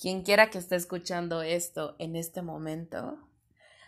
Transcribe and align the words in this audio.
quien 0.00 0.22
quiera 0.22 0.48
que 0.48 0.58
esté 0.58 0.76
escuchando 0.76 1.42
esto 1.42 1.94
en 1.98 2.16
este 2.16 2.40
momento. 2.40 3.18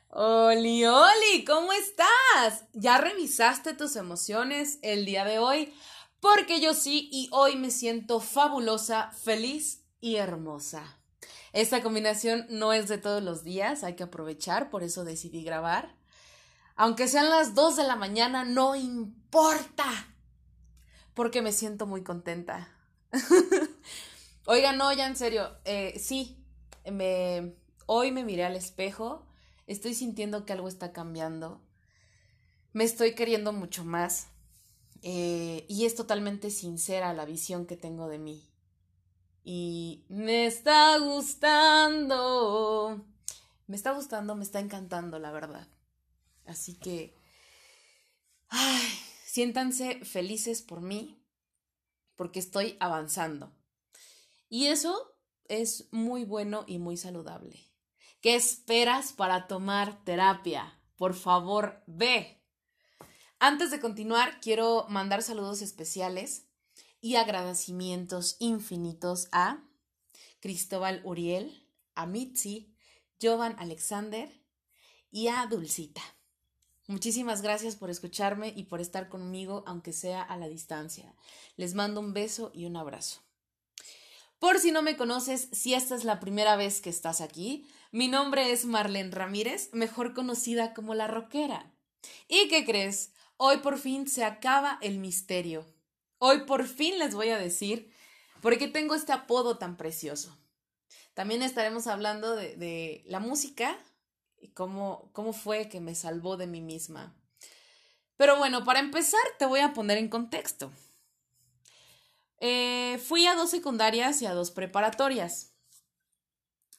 Oli, 0.09 0.85
Oli, 0.85 1.45
¿cómo 1.47 1.73
estás? 1.73 2.67
¿Ya 2.75 2.99
revisaste 2.99 3.73
tus 3.73 3.97
emociones 3.97 4.79
el 4.83 5.07
día 5.07 5.25
de 5.25 5.39
hoy? 5.39 5.73
Porque 6.21 6.61
yo 6.61 6.75
sí 6.75 7.09
y 7.11 7.31
hoy 7.33 7.57
me 7.57 7.71
siento 7.71 8.21
fabulosa, 8.21 9.11
feliz 9.13 9.85
y 10.01 10.17
hermosa. 10.17 10.99
Esta 11.55 11.83
combinación 11.83 12.47
no 12.51 12.75
es 12.75 12.89
de 12.89 12.99
todos 12.99 13.23
los 13.23 13.43
días, 13.43 13.83
hay 13.83 13.97
que 13.97 14.03
aprovechar, 14.03 14.69
por 14.69 14.83
eso 14.83 15.05
decidí 15.05 15.43
grabar. 15.43 15.97
Aunque 16.77 17.09
sean 17.09 17.31
las 17.31 17.55
2 17.55 17.77
de 17.77 17.85
la 17.85 17.97
mañana, 17.97 18.45
no 18.45 18.77
importa, 18.77 19.87
porque 21.15 21.41
me 21.41 21.53
siento 21.53 21.87
muy 21.87 22.03
contenta. 22.03 22.69
Oiga, 24.45 24.73
no, 24.73 24.93
ya 24.93 25.07
en 25.07 25.15
serio, 25.15 25.57
eh, 25.65 25.97
sí, 26.01 26.45
me, 26.91 27.55
hoy 27.87 28.11
me 28.11 28.25
miré 28.25 28.45
al 28.45 28.57
espejo, 28.57 29.25
estoy 29.69 29.95
sintiendo 29.95 30.45
que 30.45 30.53
algo 30.53 30.67
está 30.67 30.93
cambiando, 30.93 31.63
me 32.73 32.83
estoy 32.83 33.15
queriendo 33.15 33.53
mucho 33.53 33.85
más 33.85 34.31
eh, 35.03 35.65
y 35.69 35.85
es 35.85 35.95
totalmente 35.95 36.51
sincera 36.51 37.13
la 37.13 37.25
visión 37.25 37.67
que 37.67 37.77
tengo 37.77 38.09
de 38.09 38.19
mí. 38.19 38.49
Y 39.45 40.07
me 40.09 40.47
está 40.47 40.99
gustando, 40.99 42.17
me 43.69 43.77
está 43.77 43.93
gustando, 43.93 44.35
me 44.35 44.43
está 44.43 44.59
encantando, 44.59 45.21
la 45.21 45.31
verdad. 45.31 45.69
Así 46.47 46.75
que, 46.75 47.15
ay, 48.49 48.89
siéntanse 49.25 50.05
felices 50.05 50.63
por 50.63 50.81
mí, 50.81 51.25
porque 52.17 52.41
estoy 52.41 52.77
avanzando. 52.81 53.53
Y 54.53 54.67
eso 54.67 55.17
es 55.49 55.89
muy 55.93 56.27
bueno 56.27 56.65
y 56.67 56.79
muy 56.79 56.99
saludable. 56.99 57.73
¿Qué 58.21 58.35
esperas 58.35 59.15
para 59.15 59.47
tomar 59.47 60.05
terapia? 60.05 60.79
Por 60.97 61.15
favor, 61.15 61.83
ve. 61.87 62.45
Antes 63.39 63.71
de 63.71 63.81
continuar, 63.81 64.43
quiero 64.43 64.85
mandar 64.91 65.23
saludos 65.23 65.63
especiales 65.63 66.49
y 67.01 67.15
agradecimientos 67.15 68.37
infinitos 68.41 69.29
a 69.33 69.65
Cristóbal 70.41 71.01
Uriel, 71.03 71.67
a 71.95 72.05
Mitzi, 72.05 72.77
Jovan 73.23 73.57
Alexander 73.59 74.31
y 75.11 75.29
a 75.29 75.47
Dulcita. 75.47 76.03
Muchísimas 76.89 77.41
gracias 77.41 77.75
por 77.75 77.89
escucharme 77.89 78.53
y 78.55 78.65
por 78.65 78.83
estar 78.83 79.09
conmigo, 79.09 79.65
aunque 79.67 79.95
sea 79.95 80.21
a 80.21 80.37
la 80.37 80.49
distancia. 80.49 81.17
Les 81.57 81.73
mando 81.73 82.01
un 82.01 82.13
beso 82.13 82.51
y 82.53 82.67
un 82.67 82.77
abrazo. 82.77 83.23
Por 84.43 84.59
si 84.59 84.73
no 84.73 84.83
me 84.83 84.97
conoces, 84.97 85.47
si 85.53 85.73
esta 85.73 85.95
es 85.95 86.03
la 86.03 86.19
primera 86.19 86.57
vez 86.57 86.81
que 86.81 86.91
estás 86.91 87.21
aquí, 87.21 87.65
mi 87.93 88.09
nombre 88.09 88.51
es 88.51 88.65
Marlene 88.65 89.13
Ramírez, 89.13 89.71
mejor 89.73 90.15
conocida 90.15 90.75
como 90.75 90.97
la 90.97 91.07
rockera. 91.07 91.73
¿Y 92.27 92.49
qué 92.49 92.65
crees? 92.65 93.13
Hoy 93.37 93.59
por 93.59 93.79
fin 93.79 94.09
se 94.09 94.25
acaba 94.25 94.81
el 94.83 94.99
misterio. 94.99 95.65
Hoy 96.19 96.41
por 96.41 96.67
fin 96.67 96.99
les 96.99 97.15
voy 97.15 97.29
a 97.29 97.39
decir 97.39 97.95
por 98.41 98.59
qué 98.59 98.67
tengo 98.67 98.97
este 98.97 99.13
apodo 99.13 99.59
tan 99.59 99.77
precioso. 99.77 100.37
También 101.15 101.43
estaremos 101.43 101.87
hablando 101.87 102.35
de, 102.35 102.57
de 102.57 103.05
la 103.07 103.21
música 103.21 103.79
y 104.41 104.49
cómo, 104.49 105.09
cómo 105.13 105.33
fue 105.33 105.69
que 105.69 105.81
me 105.81 105.95
salvó 105.95 106.37
de 106.37 106.49
mí 106.49 106.61
misma. 106.61 107.15
Pero 108.17 108.39
bueno, 108.39 108.65
para 108.65 108.81
empezar 108.81 109.23
te 109.39 109.47
voy 109.47 109.61
a 109.61 109.73
poner 109.73 109.99
en 109.99 110.09
contexto. 110.09 110.73
Eh, 112.45 112.99
fui 112.99 113.25
a 113.29 113.37
dos 113.37 113.51
secundarias 113.51 114.21
y 114.21 114.27
a 114.27 114.35
dos 114.35 114.51
preparatorias. 114.51 115.55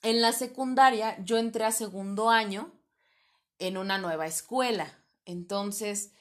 En 0.02 0.20
la 0.20 0.34
secundaria 0.34 1.18
yo 1.24 1.38
entré 1.38 1.64
a 1.64 1.72
segundo 1.72 2.30
año 2.30 2.74
en 3.60 3.78
una 3.78 3.98
nueva 3.98 4.28
escuela. 4.28 4.94
Entonces, 5.24 6.12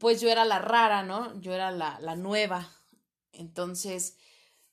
pues 0.00 0.20
yo 0.20 0.28
era 0.28 0.44
la 0.44 0.58
rara, 0.58 1.04
¿no? 1.04 1.40
Yo 1.40 1.54
era 1.54 1.70
la, 1.70 2.00
la 2.00 2.16
nueva. 2.16 2.68
Entonces, 3.30 4.16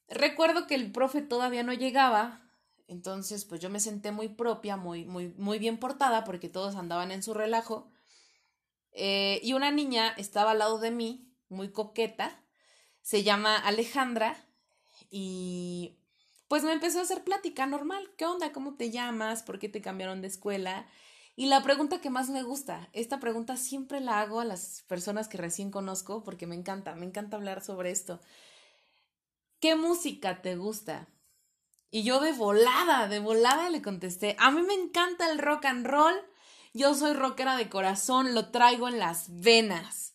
recuerdo 0.07 0.66
que 0.66 0.74
el 0.74 0.91
profe 0.91 1.22
todavía 1.22 1.62
no 1.62 1.74
llegaba. 1.74 2.41
Entonces, 2.88 3.45
pues 3.45 3.62
yo 3.62 3.69
me 3.69 3.79
senté 3.79 4.12
muy 4.12 4.29
propia, 4.29 4.78
muy, 4.78 5.06
muy, 5.06 5.28
muy 5.38 5.59
bien 5.59 5.78
portada, 5.78 6.24
porque 6.24 6.50
todos 6.50 6.75
andaban 6.75 7.12
en 7.12 7.22
su 7.22 7.35
relajo. 7.35 7.91
Eh, 8.94 9.40
y 9.44 9.53
una 9.53 9.69
niña 9.69 10.12
estaba 10.18 10.51
al 10.51 10.57
lado 10.57 10.79
de 10.79 10.90
mí, 10.90 11.31
muy 11.50 11.72
coqueta, 11.72 12.41
se 13.06 13.22
llama 13.22 13.56
Alejandra 13.56 14.36
y 15.12 15.96
pues 16.48 16.64
me 16.64 16.74
empezó 16.74 16.98
a 16.98 17.04
hacer 17.04 17.24
plática 17.24 17.68
normal. 17.68 18.10
¿Qué 18.18 18.26
onda? 18.26 18.52
¿Cómo 18.52 18.78
te 18.78 18.90
llamas? 18.90 19.44
¿Por 19.44 19.60
qué 19.60 19.70
te 19.70 19.80
cambiaron 19.80 20.24
de 20.24 20.28
escuela? 20.28 20.88
Y 21.36 21.46
la 21.46 21.62
pregunta 21.62 22.02
que 22.02 22.10
más 22.10 22.30
me 22.30 22.42
gusta, 22.42 22.90
esta 22.94 23.20
pregunta 23.20 23.58
siempre 23.58 24.00
la 24.02 24.22
hago 24.22 24.40
a 24.40 24.46
las 24.46 24.84
personas 24.88 25.28
que 25.28 25.38
recién 25.38 25.70
conozco 25.70 26.24
porque 26.24 26.48
me 26.48 26.56
encanta, 26.56 26.96
me 26.96 27.06
encanta 27.06 27.38
hablar 27.38 27.64
sobre 27.64 27.92
esto. 27.92 28.20
¿Qué 29.60 29.76
música 29.76 30.42
te 30.42 30.56
gusta? 30.56 31.08
Y 31.92 32.02
yo 32.02 32.20
de 32.20 32.32
volada, 32.32 33.08
de 33.08 33.20
volada 33.20 33.70
le 33.70 33.84
contesté, 33.84 34.36
a 34.40 34.50
mí 34.50 34.64
me 34.64 34.74
encanta 34.74 35.30
el 35.30 35.38
rock 35.38 35.66
and 35.66 35.86
roll, 35.86 36.16
yo 36.74 36.96
soy 36.96 37.14
rockera 37.14 37.56
de 37.56 37.70
corazón, 37.70 38.34
lo 38.34 38.50
traigo 38.50 38.88
en 38.88 38.98
las 38.98 39.28
venas. 39.42 40.15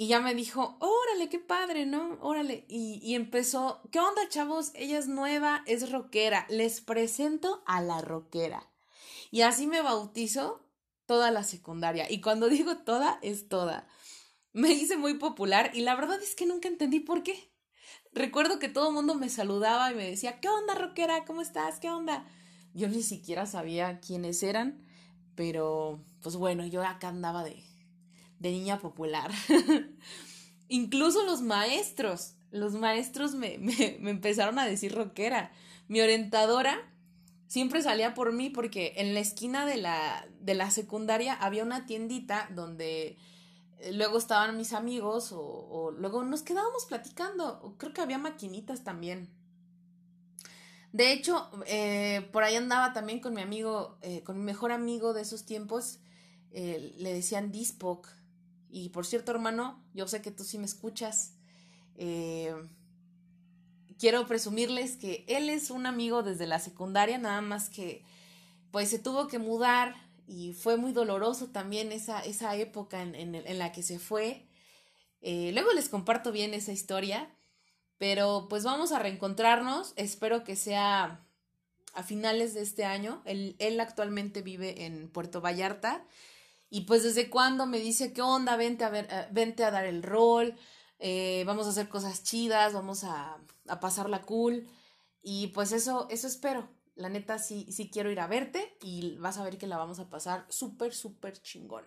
Y 0.00 0.06
ya 0.06 0.20
me 0.20 0.34
dijo, 0.34 0.78
órale, 0.80 1.28
qué 1.28 1.38
padre, 1.38 1.84
¿no? 1.84 2.16
Órale. 2.22 2.64
Y, 2.68 3.00
y, 3.02 3.16
empezó, 3.16 3.82
¿qué 3.92 4.00
onda, 4.00 4.26
chavos? 4.30 4.70
Ella 4.72 4.96
es 4.96 5.08
nueva, 5.08 5.62
es 5.66 5.92
rockera. 5.92 6.46
Les 6.48 6.80
presento 6.80 7.62
a 7.66 7.82
la 7.82 8.00
rockera. 8.00 8.66
Y 9.30 9.42
así 9.42 9.66
me 9.66 9.82
bautizo 9.82 10.66
toda 11.04 11.30
la 11.30 11.44
secundaria. 11.44 12.10
Y 12.10 12.22
cuando 12.22 12.48
digo 12.48 12.78
toda, 12.78 13.18
es 13.20 13.50
toda. 13.50 13.86
Me 14.54 14.70
hice 14.72 14.96
muy 14.96 15.18
popular 15.18 15.70
y 15.74 15.82
la 15.82 15.94
verdad 15.96 16.22
es 16.22 16.34
que 16.34 16.46
nunca 16.46 16.68
entendí 16.68 17.00
por 17.00 17.22
qué. 17.22 17.52
Recuerdo 18.14 18.58
que 18.58 18.70
todo 18.70 18.88
el 18.88 18.94
mundo 18.94 19.16
me 19.16 19.28
saludaba 19.28 19.92
y 19.92 19.96
me 19.96 20.08
decía, 20.08 20.40
¿qué 20.40 20.48
onda, 20.48 20.76
rockera? 20.76 21.26
¿Cómo 21.26 21.42
estás? 21.42 21.78
¿Qué 21.78 21.90
onda? 21.90 22.26
Yo 22.72 22.88
ni 22.88 23.02
siquiera 23.02 23.44
sabía 23.44 24.00
quiénes 24.00 24.42
eran, 24.42 24.82
pero 25.34 26.02
pues 26.22 26.36
bueno, 26.36 26.64
yo 26.64 26.82
acá 26.82 27.08
andaba 27.08 27.44
de, 27.44 27.69
de 28.40 28.50
niña 28.50 28.80
popular. 28.80 29.30
Incluso 30.68 31.24
los 31.24 31.42
maestros, 31.42 32.34
los 32.50 32.72
maestros 32.72 33.34
me, 33.34 33.58
me, 33.58 34.10
empezaron 34.10 34.58
a 34.58 34.66
decir 34.66 34.94
rockera. 34.94 35.52
Mi 35.86 36.00
orientadora 36.00 36.78
siempre 37.46 37.82
salía 37.82 38.14
por 38.14 38.32
mí 38.32 38.50
porque 38.50 38.94
en 38.96 39.14
la 39.14 39.20
esquina 39.20 39.66
de 39.66 39.76
la, 39.76 40.26
de 40.40 40.54
la 40.54 40.70
secundaria 40.70 41.34
había 41.34 41.64
una 41.64 41.86
tiendita 41.86 42.48
donde 42.54 43.18
eh, 43.78 43.92
luego 43.92 44.18
estaban 44.18 44.56
mis 44.56 44.72
amigos 44.72 45.32
o, 45.32 45.92
luego 45.98 46.24
nos 46.24 46.42
quedábamos 46.42 46.86
platicando. 46.86 47.74
Creo 47.76 47.92
que 47.92 48.00
había 48.00 48.18
maquinitas 48.18 48.82
también. 48.82 49.28
De 50.92 51.12
hecho, 51.12 51.50
eh, 51.66 52.28
por 52.32 52.42
ahí 52.42 52.56
andaba 52.56 52.92
también 52.92 53.20
con 53.20 53.34
mi 53.34 53.42
amigo, 53.42 53.98
eh, 54.02 54.22
con 54.24 54.38
mi 54.38 54.44
mejor 54.44 54.72
amigo 54.72 55.12
de 55.12 55.22
esos 55.22 55.44
tiempos, 55.44 56.00
le 56.52 57.14
decían 57.14 57.52
Dispoc, 57.52 58.08
y 58.72 58.90
por 58.90 59.06
cierto, 59.06 59.32
hermano, 59.32 59.82
yo 59.94 60.06
sé 60.06 60.22
que 60.22 60.30
tú 60.30 60.44
sí 60.44 60.58
me 60.58 60.66
escuchas. 60.66 61.34
Eh, 61.96 62.54
quiero 63.98 64.26
presumirles 64.26 64.96
que 64.96 65.24
él 65.28 65.50
es 65.50 65.70
un 65.70 65.86
amigo 65.86 66.22
desde 66.22 66.46
la 66.46 66.58
secundaria, 66.58 67.18
nada 67.18 67.40
más 67.40 67.68
que 67.68 68.02
pues 68.70 68.88
se 68.88 68.98
tuvo 68.98 69.26
que 69.26 69.38
mudar 69.38 69.94
y 70.26 70.52
fue 70.52 70.76
muy 70.76 70.92
doloroso 70.92 71.48
también 71.48 71.92
esa, 71.92 72.20
esa 72.20 72.54
época 72.56 73.02
en, 73.02 73.14
en, 73.14 73.58
la 73.58 73.72
que 73.72 73.82
se 73.82 73.98
fue. 73.98 74.46
Eh, 75.20 75.50
luego 75.52 75.72
les 75.72 75.88
comparto 75.88 76.30
bien 76.30 76.54
esa 76.54 76.72
historia, 76.72 77.34
pero 77.98 78.46
pues 78.48 78.62
vamos 78.62 78.92
a 78.92 79.00
reencontrarnos. 79.00 79.92
Espero 79.96 80.44
que 80.44 80.54
sea 80.54 81.26
a 81.94 82.02
finales 82.04 82.54
de 82.54 82.62
este 82.62 82.84
año. 82.84 83.22
Él, 83.24 83.56
él 83.58 83.80
actualmente 83.80 84.40
vive 84.40 84.86
en 84.86 85.10
Puerto 85.10 85.40
Vallarta 85.40 86.06
y 86.70 86.82
pues 86.82 87.02
desde 87.02 87.28
cuando 87.28 87.66
me 87.66 87.80
dice, 87.80 88.12
¿qué 88.12 88.22
onda? 88.22 88.56
Vente 88.56 88.84
a, 88.84 88.90
ver, 88.90 89.08
uh, 89.10 89.34
vente 89.34 89.64
a 89.64 89.72
dar 89.72 89.84
el 89.84 90.02
rol, 90.04 90.56
eh, 91.00 91.42
vamos 91.46 91.66
a 91.66 91.70
hacer 91.70 91.88
cosas 91.88 92.22
chidas, 92.22 92.72
vamos 92.72 93.02
a, 93.04 93.38
a 93.66 93.80
pasarla 93.80 94.22
cool. 94.22 94.68
Y 95.22 95.48
pues 95.48 95.72
eso, 95.72 96.06
eso 96.10 96.26
espero. 96.28 96.70
La 96.94 97.08
neta 97.08 97.38
sí, 97.38 97.66
sí 97.72 97.90
quiero 97.90 98.10
ir 98.10 98.20
a 98.20 98.26
verte 98.28 98.76
y 98.82 99.16
vas 99.16 99.38
a 99.38 99.44
ver 99.44 99.58
que 99.58 99.66
la 99.66 99.78
vamos 99.78 99.98
a 99.98 100.08
pasar 100.08 100.46
súper, 100.48 100.94
súper 100.94 101.40
chingón. 101.42 101.86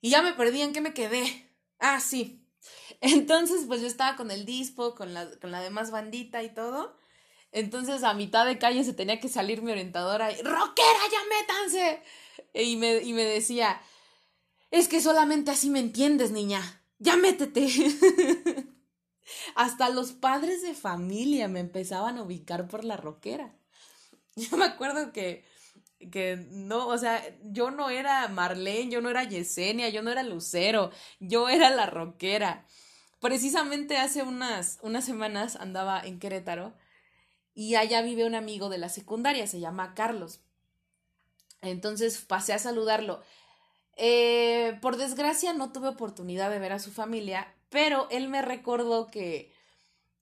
Y 0.00 0.10
ya 0.10 0.22
me 0.22 0.32
perdí, 0.32 0.62
¿en 0.62 0.72
qué 0.72 0.80
me 0.80 0.94
quedé? 0.94 1.52
Ah, 1.78 2.00
sí. 2.00 2.44
Entonces, 3.00 3.64
pues 3.66 3.80
yo 3.80 3.86
estaba 3.86 4.16
con 4.16 4.30
el 4.30 4.44
dispo, 4.44 4.94
con 4.94 5.14
la, 5.14 5.30
con 5.38 5.52
la 5.52 5.60
demás 5.60 5.90
bandita 5.90 6.42
y 6.42 6.52
todo. 6.52 6.96
Entonces, 7.52 8.02
a 8.02 8.14
mitad 8.14 8.46
de 8.46 8.58
calle 8.58 8.84
se 8.84 8.92
tenía 8.92 9.20
que 9.20 9.28
salir 9.28 9.62
mi 9.62 9.72
orientadora 9.72 10.30
y, 10.30 10.42
¡Rockera, 10.42 11.00
ya 11.10 11.18
métanse! 11.28 12.02
Y 12.54 12.76
me, 12.76 13.02
y 13.02 13.12
me 13.12 13.24
decía, 13.24 13.80
es 14.70 14.88
que 14.88 15.00
solamente 15.00 15.50
así 15.50 15.70
me 15.70 15.80
entiendes, 15.80 16.30
niña. 16.30 16.82
Ya 16.98 17.16
métete. 17.16 17.66
Hasta 19.54 19.88
los 19.90 20.12
padres 20.12 20.62
de 20.62 20.74
familia 20.74 21.48
me 21.48 21.60
empezaban 21.60 22.18
a 22.18 22.22
ubicar 22.22 22.68
por 22.68 22.84
la 22.84 22.96
rockera. 22.96 23.54
Yo 24.36 24.56
me 24.56 24.64
acuerdo 24.64 25.12
que, 25.12 25.44
que 26.10 26.46
no, 26.50 26.88
o 26.88 26.98
sea, 26.98 27.22
yo 27.42 27.70
no 27.70 27.88
era 27.88 28.28
Marlene, 28.28 28.90
yo 28.90 29.00
no 29.00 29.08
era 29.08 29.24
Yesenia, 29.24 29.88
yo 29.88 30.02
no 30.02 30.10
era 30.10 30.22
Lucero, 30.22 30.90
yo 31.20 31.48
era 31.48 31.70
la 31.70 31.86
rockera. 31.86 32.66
Precisamente 33.18 33.96
hace 33.96 34.22
unas, 34.22 34.78
unas 34.82 35.06
semanas 35.06 35.56
andaba 35.56 36.00
en 36.00 36.18
Querétaro 36.18 36.74
y 37.56 37.74
allá 37.74 38.02
vive 38.02 38.26
un 38.26 38.34
amigo 38.34 38.68
de 38.68 38.76
la 38.76 38.90
secundaria, 38.90 39.46
se 39.46 39.60
llama 39.60 39.94
Carlos. 39.94 40.40
Entonces 41.62 42.18
pasé 42.18 42.52
a 42.52 42.58
saludarlo. 42.58 43.22
Eh, 43.96 44.78
por 44.82 44.98
desgracia 44.98 45.54
no 45.54 45.72
tuve 45.72 45.88
oportunidad 45.88 46.50
de 46.50 46.58
ver 46.58 46.72
a 46.72 46.78
su 46.78 46.92
familia, 46.92 47.54
pero 47.70 48.08
él 48.10 48.28
me 48.28 48.42
recordó 48.42 49.10
que 49.10 49.54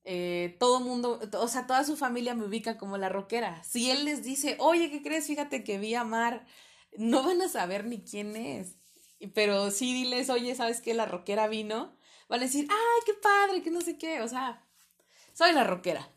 eh, 0.04 0.56
todo 0.60 0.78
mundo, 0.78 1.20
o 1.32 1.48
sea, 1.48 1.66
toda 1.66 1.82
su 1.82 1.96
familia 1.96 2.36
me 2.36 2.44
ubica 2.44 2.78
como 2.78 2.98
la 2.98 3.08
rockera. 3.08 3.64
Si 3.64 3.90
él 3.90 4.04
les 4.04 4.22
dice, 4.22 4.56
oye, 4.60 4.88
¿qué 4.92 5.02
crees? 5.02 5.26
Fíjate 5.26 5.64
que 5.64 5.78
vi 5.78 5.96
a 5.96 6.04
Mar, 6.04 6.46
no 6.96 7.25
van 7.25 7.42
a 7.42 7.48
saber 7.48 7.84
ni 7.84 8.00
quién 8.04 8.36
es. 8.36 8.76
Pero 9.34 9.72
sí 9.72 9.92
diles, 9.92 10.31
oye, 10.31 10.54
¿sabes 10.54 10.81
qué? 10.81 10.94
La 10.94 11.06
rockera 11.06 11.48
vino. 11.48 11.96
Van 12.28 12.40
a 12.40 12.44
decir, 12.44 12.69
ay, 12.70 13.02
qué 13.04 13.14
padre, 13.14 13.60
que 13.60 13.72
no 13.72 13.81
sé 13.81 13.98
qué. 13.98 14.22
O 14.22 14.28
sea, 14.28 14.64
soy 15.32 15.52
la 15.52 15.64
rockera. 15.64 16.14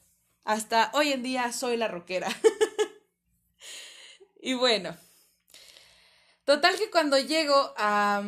Hasta 0.48 0.92
hoy 0.94 1.12
en 1.12 1.24
día 1.24 1.52
soy 1.52 1.76
la 1.76 1.90
rockera. 1.90 2.30
y 4.42 4.54
bueno, 4.54 4.96
total 6.46 6.78
que 6.78 6.90
cuando 6.90 7.20
llego 7.20 7.74
a, 7.76 8.24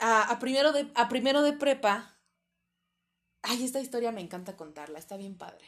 a, 0.00 0.38
primero 0.40 0.72
de, 0.72 0.90
a 0.96 1.08
primero 1.08 1.42
de 1.42 1.52
prepa, 1.52 2.10
Ay, 3.46 3.62
esta 3.62 3.78
historia 3.78 4.10
me 4.10 4.22
encanta 4.22 4.56
contarla, 4.56 4.98
está 4.98 5.16
bien 5.16 5.36
padre. 5.36 5.64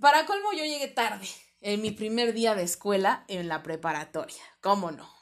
Para 0.00 0.24
colmo, 0.24 0.52
yo 0.52 0.64
llegué 0.64 0.86
tarde 0.86 1.26
en 1.60 1.82
mi 1.82 1.90
primer 1.90 2.32
día 2.32 2.54
de 2.54 2.62
escuela 2.62 3.24
en 3.28 3.48
la 3.48 3.62
preparatoria. 3.62 4.42
¿Cómo 4.62 4.92
no? 4.92 5.12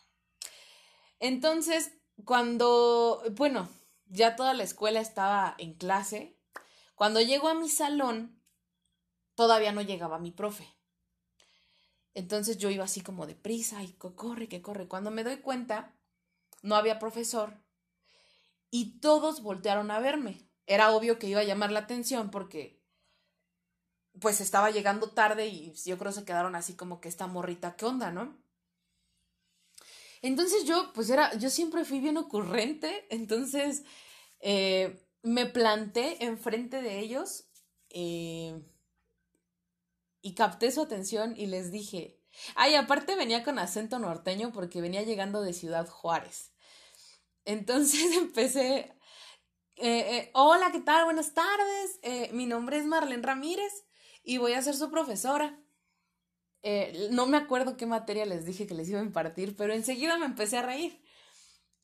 Entonces, 1.19 1.93
cuando, 2.25 3.25
bueno, 3.32 3.69
ya 4.05 4.37
toda 4.37 4.55
la 4.55 4.64
escuela 4.64 5.00
estaba 5.00 5.55
en 5.59 5.75
clase, 5.75 6.36
cuando 6.96 7.20
llego 7.20 7.46
a 7.48 7.54
mi 7.54 7.69
salón, 7.69 8.43
todavía 9.37 9.70
no 9.70 9.82
llegaba 9.82 10.19
mi 10.19 10.32
profe. 10.32 10.66
Entonces 12.14 12.58
yo 12.58 12.70
iba 12.70 12.84
así 12.84 13.02
como 13.02 13.28
deprisa 13.28 13.84
y 13.84 13.93
corre, 13.93 14.48
que 14.48 14.62
corre. 14.62 14.88
Cuando 14.88 15.12
me 15.12 15.22
doy 15.22 15.37
cuenta, 15.37 15.94
no 16.62 16.75
había 16.75 16.98
profesor 16.98 17.62
y 18.70 18.98
todos 18.98 19.43
voltearon 19.43 19.93
a 19.93 20.00
verme 20.00 20.46
era 20.66 20.90
obvio 20.90 21.19
que 21.19 21.28
iba 21.28 21.40
a 21.40 21.44
llamar 21.44 21.70
la 21.70 21.81
atención 21.81 22.31
porque 22.31 22.82
pues 24.20 24.40
estaba 24.40 24.70
llegando 24.70 25.10
tarde 25.10 25.46
y 25.46 25.72
yo 25.84 25.99
creo 25.99 26.10
que 26.10 26.20
se 26.20 26.25
quedaron 26.25 26.56
así 26.56 26.75
como 26.75 27.00
que 27.00 27.08
esta 27.08 27.26
morrita, 27.26 27.76
¿qué 27.76 27.84
onda, 27.84 28.10
no? 28.10 28.37
Entonces 30.22 30.64
yo, 30.64 30.92
pues 30.94 31.10
era, 31.10 31.34
yo 31.34 31.50
siempre 31.50 31.84
fui 31.84 32.00
bien 32.00 32.16
ocurrente, 32.16 33.06
entonces 33.10 33.84
eh, 34.40 35.06
me 35.26 35.44
planté 35.44 36.25
enfrente 36.25 36.81
de 36.81 37.00
ellos 37.00 37.49
eh, 37.90 38.62
y 40.23 40.34
capté 40.37 40.70
su 40.70 40.81
atención 40.81 41.34
y 41.37 41.46
les 41.46 41.73
dije, 41.73 42.20
ay, 42.55 42.76
aparte 42.76 43.17
venía 43.17 43.43
con 43.43 43.58
acento 43.58 43.99
norteño 43.99 44.52
porque 44.52 44.81
venía 44.81 45.02
llegando 45.02 45.43
de 45.43 45.52
Ciudad 45.52 45.88
Juárez. 45.88 46.52
Entonces 47.44 48.17
empecé 48.17 48.96
eh, 49.75 50.17
eh, 50.17 50.31
hola, 50.32 50.70
¿qué 50.70 50.81
tal? 50.81 51.06
Buenas 51.06 51.34
tardes. 51.34 52.32
Mi 52.32 52.46
nombre 52.46 52.78
es 52.78 52.87
Marlene 52.87 53.26
Ramírez 53.26 53.84
y 54.23 54.38
voy 54.38 54.52
a 54.52 54.62
ser 54.62 54.76
su 54.76 54.93
profesora. 54.93 55.61
no 57.11 57.26
me 57.26 57.37
acuerdo 57.37 57.76
qué 57.76 57.87
materia 57.87 58.26
les 58.26 58.46
dije 58.46 58.69
que 58.69 58.75
les 58.75 58.88
iba 58.88 59.00
a 59.00 59.05
impartir, 59.05 59.56
pero 59.56 59.75
enseguida 59.75 60.19
me 60.19 60.26
empecé 60.26 60.58
a 60.58 60.62
reír. 60.62 61.02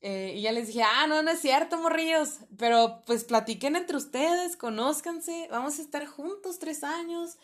Y 0.02 0.40
ya 0.42 0.50
les 0.52 0.66
dije, 0.66 0.82
ah, 0.82 1.06
no, 1.06 1.22
no 1.22 1.30
es 1.30 1.40
cierto, 1.40 1.78
morrillos, 1.78 2.40
pero 2.58 3.02
pues 3.06 3.22
platiquen 3.24 3.76
entre 3.76 3.96
ustedes, 3.96 4.56
conózcanse, 4.56 5.46
vamos 5.50 5.78
a 5.78 5.82
estar 5.82 6.04
juntos 6.06 6.58
tres 6.58 6.82
años. 6.82 7.38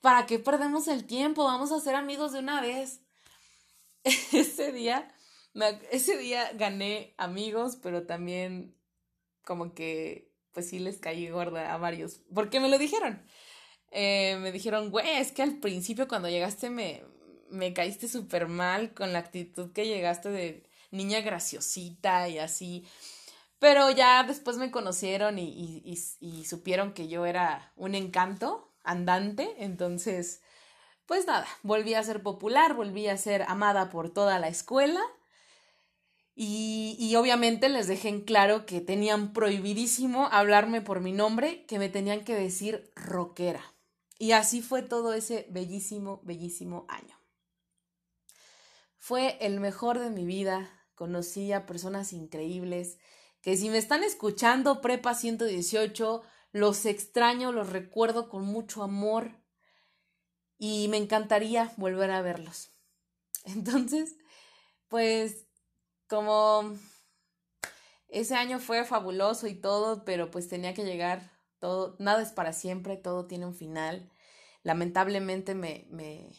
¿Para 0.00 0.26
qué 0.26 0.38
perdemos 0.38 0.88
el 0.88 1.06
tiempo? 1.06 1.44
Vamos 1.44 1.70
a 1.72 1.80
ser 1.80 1.94
amigos 1.94 2.32
de 2.32 2.40
una 2.40 2.60
vez. 2.60 3.00
ese 4.04 4.72
día, 4.72 5.12
ese 5.90 6.16
día 6.16 6.52
gané 6.54 7.14
amigos, 7.16 7.76
pero 7.80 8.06
también 8.06 8.74
como 9.44 9.74
que 9.74 10.30
pues 10.52 10.68
sí 10.68 10.78
les 10.78 10.98
caí 10.98 11.28
gorda 11.28 11.72
a 11.72 11.78
varios, 11.78 12.22
porque 12.34 12.60
me 12.60 12.68
lo 12.68 12.78
dijeron. 12.78 13.22
Eh, 13.92 14.36
me 14.40 14.52
dijeron, 14.52 14.90
güey, 14.90 15.08
es 15.18 15.32
que 15.32 15.42
al 15.42 15.58
principio 15.58 16.08
cuando 16.08 16.28
llegaste 16.28 16.70
me, 16.70 17.04
me 17.50 17.72
caíste 17.72 18.08
súper 18.08 18.48
mal 18.48 18.94
con 18.94 19.12
la 19.12 19.20
actitud 19.20 19.72
que 19.72 19.86
llegaste 19.86 20.30
de 20.30 20.69
niña 20.90 21.20
graciosita 21.20 22.28
y 22.28 22.38
así. 22.38 22.86
Pero 23.58 23.90
ya 23.90 24.22
después 24.24 24.56
me 24.56 24.70
conocieron 24.70 25.38
y, 25.38 25.82
y, 25.84 25.98
y, 26.20 26.44
supieron 26.44 26.94
que 26.94 27.08
yo 27.08 27.26
era 27.26 27.72
un 27.76 27.94
encanto 27.94 28.72
andante, 28.84 29.54
entonces, 29.58 30.40
pues 31.06 31.26
nada, 31.26 31.46
volví 31.62 31.94
a 31.94 32.02
ser 32.02 32.22
popular, 32.22 32.74
volví 32.74 33.08
a 33.08 33.16
ser 33.18 33.42
amada 33.42 33.90
por 33.90 34.10
toda 34.10 34.38
la 34.38 34.48
escuela 34.48 35.02
y, 36.42 37.14
obviamente 37.16 37.68
les 37.68 37.86
dejé 37.86 38.08
en 38.08 38.22
claro 38.22 38.64
que 38.64 38.80
tenían 38.80 39.34
prohibidísimo 39.34 40.26
hablarme 40.32 40.80
por 40.80 41.00
mi 41.00 41.12
nombre, 41.12 41.66
que 41.66 41.78
me 41.78 41.90
tenían 41.90 42.24
que 42.24 42.34
decir 42.34 42.90
rockera. 42.96 43.62
Y 44.18 44.32
así 44.32 44.62
fue 44.62 44.80
todo 44.80 45.12
ese 45.12 45.46
bellísimo, 45.50 46.22
bellísimo 46.24 46.86
año. 46.88 47.14
Fue 48.96 49.36
el 49.42 49.60
mejor 49.60 49.98
de 49.98 50.08
mi 50.08 50.24
vida, 50.24 50.79
conocí 51.00 51.50
a 51.54 51.64
personas 51.64 52.12
increíbles, 52.12 52.98
que 53.40 53.56
si 53.56 53.70
me 53.70 53.78
están 53.78 54.04
escuchando, 54.04 54.82
Prepa 54.82 55.14
118, 55.14 56.20
los 56.52 56.84
extraño, 56.84 57.52
los 57.52 57.70
recuerdo 57.70 58.28
con 58.28 58.44
mucho 58.44 58.82
amor 58.82 59.30
y 60.58 60.88
me 60.88 60.98
encantaría 60.98 61.72
volver 61.78 62.10
a 62.10 62.20
verlos. 62.20 62.68
Entonces, 63.44 64.18
pues 64.88 65.46
como 66.06 66.76
ese 68.08 68.34
año 68.34 68.58
fue 68.58 68.84
fabuloso 68.84 69.46
y 69.46 69.54
todo, 69.54 70.04
pero 70.04 70.30
pues 70.30 70.48
tenía 70.48 70.74
que 70.74 70.84
llegar, 70.84 71.32
todo, 71.60 71.96
nada 71.98 72.20
es 72.20 72.32
para 72.32 72.52
siempre, 72.52 72.98
todo 72.98 73.24
tiene 73.24 73.46
un 73.46 73.54
final. 73.54 74.12
Lamentablemente 74.64 75.54
me, 75.54 75.86
me 75.88 76.30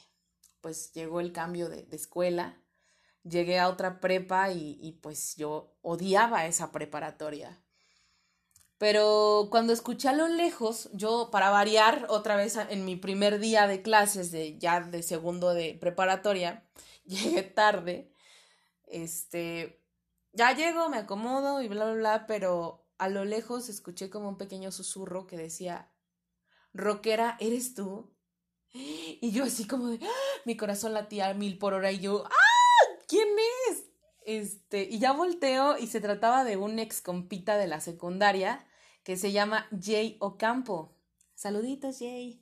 pues 0.61 0.93
llegó 0.93 1.19
el 1.19 1.33
cambio 1.33 1.67
de, 1.67 1.87
escuela, 1.91 2.60
llegué 3.23 3.59
a 3.59 3.69
otra 3.69 3.99
prepa 3.99 4.51
y, 4.51 4.77
y 4.81 4.93
pues 4.93 5.35
yo 5.35 5.75
odiaba 5.81 6.45
esa 6.45 6.71
preparatoria. 6.71 7.61
Pero 8.77 9.47
cuando 9.51 9.73
escuché 9.73 10.09
a 10.09 10.13
lo 10.13 10.27
lejos, 10.27 10.89
yo 10.93 11.29
para 11.31 11.51
variar 11.51 12.07
otra 12.09 12.35
vez 12.35 12.55
en 12.57 12.85
mi 12.85 12.95
primer 12.95 13.39
día 13.39 13.67
de 13.67 13.81
clases 13.83 14.31
de 14.31 14.57
ya 14.57 14.81
de 14.81 15.03
segundo 15.03 15.53
de 15.53 15.75
preparatoria, 15.79 16.65
llegué 17.05 17.43
tarde 17.43 18.11
este, 18.91 19.81
ya 20.33 20.53
llego, 20.53 20.89
me 20.89 20.97
acomodo 20.97 21.61
y 21.61 21.67
bla, 21.67 21.85
bla, 21.85 21.93
bla, 21.93 22.27
pero 22.27 22.85
a 22.97 23.09
lo 23.09 23.25
lejos 23.25 23.69
escuché 23.69 24.09
como 24.09 24.29
un 24.29 24.37
pequeño 24.37 24.71
susurro 24.71 25.25
que 25.27 25.37
decía, 25.37 25.91
rockera, 26.73 27.37
¿eres 27.39 27.73
tú? 27.73 28.13
Y 28.73 29.31
yo 29.31 29.45
así 29.45 29.65
como 29.65 29.87
de, 29.87 29.99
¡ah! 30.05 30.41
mi 30.45 30.55
corazón 30.55 30.93
latía 30.93 31.33
mil 31.33 31.57
por 31.57 31.73
hora 31.73 31.91
y 31.91 31.99
yo, 31.99 32.23
¡ah! 32.25 32.40
Este, 34.37 34.83
y 34.83 34.99
ya 34.99 35.11
volteo 35.11 35.77
y 35.77 35.87
se 35.87 35.99
trataba 35.99 36.45
de 36.45 36.55
un 36.55 36.79
ex 36.79 37.01
compita 37.01 37.57
de 37.57 37.67
la 37.67 37.81
secundaria 37.81 38.65
que 39.03 39.17
se 39.17 39.33
llama 39.33 39.67
Jay 39.77 40.15
Ocampo. 40.21 40.95
Saluditos, 41.35 41.99
Jay. 41.99 42.41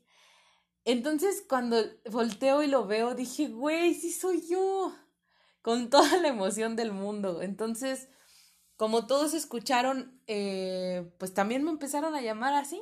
Entonces, 0.85 1.43
cuando 1.47 1.83
volteo 2.11 2.61
y 2.61 2.67
lo 2.67 2.85
veo, 2.85 3.15
dije, 3.15 3.47
güey, 3.47 3.95
sí 3.95 4.11
soy 4.11 4.47
yo 4.47 4.93
con 5.63 5.89
toda 5.89 6.17
la 6.17 6.27
emoción 6.27 6.75
del 6.75 6.91
mundo. 6.91 7.41
Entonces, 7.41 8.07
como 8.75 9.07
todos 9.07 9.33
escucharon, 9.33 10.21
eh, 10.27 11.11
pues 11.17 11.33
también 11.33 11.63
me 11.63 11.71
empezaron 11.71 12.13
a 12.13 12.21
llamar 12.21 12.53
así. 12.53 12.81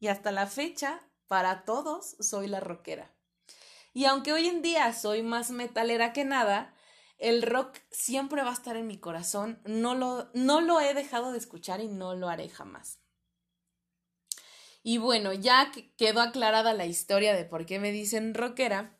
Y 0.00 0.08
hasta 0.08 0.32
la 0.32 0.48
fecha, 0.48 1.00
para 1.28 1.64
todos, 1.64 2.16
soy 2.18 2.48
la 2.48 2.58
rockera. 2.58 3.14
Y 3.94 4.04
aunque 4.06 4.32
hoy 4.32 4.48
en 4.48 4.62
día 4.62 4.92
soy 4.92 5.22
más 5.22 5.50
metalera 5.50 6.12
que 6.12 6.24
nada, 6.24 6.74
el 7.18 7.42
rock 7.42 7.76
siempre 7.90 8.42
va 8.42 8.50
a 8.50 8.54
estar 8.54 8.76
en 8.76 8.86
mi 8.86 8.98
corazón. 8.98 9.60
No 9.64 9.94
lo, 9.94 10.30
no 10.34 10.60
lo 10.60 10.80
he 10.80 10.94
dejado 10.94 11.32
de 11.32 11.38
escuchar 11.38 11.80
y 11.80 11.88
no 11.88 12.14
lo 12.14 12.28
haré 12.28 12.48
jamás. 12.48 13.00
Y 14.82 14.98
bueno, 14.98 15.32
ya 15.32 15.70
quedó 15.96 16.20
aclarada 16.20 16.72
la 16.72 16.86
historia 16.86 17.34
de 17.34 17.44
por 17.44 17.66
qué 17.66 17.78
me 17.78 17.92
dicen 17.92 18.32
rockera, 18.34 18.96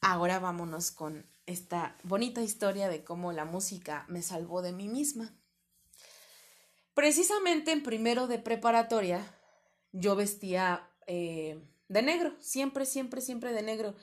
ahora 0.00 0.38
vámonos 0.38 0.90
con 0.90 1.26
esta 1.46 1.96
bonita 2.02 2.42
historia 2.42 2.88
de 2.88 3.04
cómo 3.04 3.32
la 3.32 3.44
música 3.44 4.04
me 4.08 4.22
salvó 4.22 4.62
de 4.62 4.72
mí 4.72 4.88
misma. 4.88 5.34
Precisamente 6.94 7.72
en 7.72 7.82
primero 7.82 8.26
de 8.26 8.38
preparatoria, 8.38 9.26
yo 9.92 10.14
vestía 10.14 10.88
eh, 11.06 11.60
de 11.88 12.02
negro, 12.02 12.34
siempre, 12.38 12.86
siempre, 12.86 13.20
siempre 13.20 13.52
de 13.52 13.62
negro. 13.62 13.96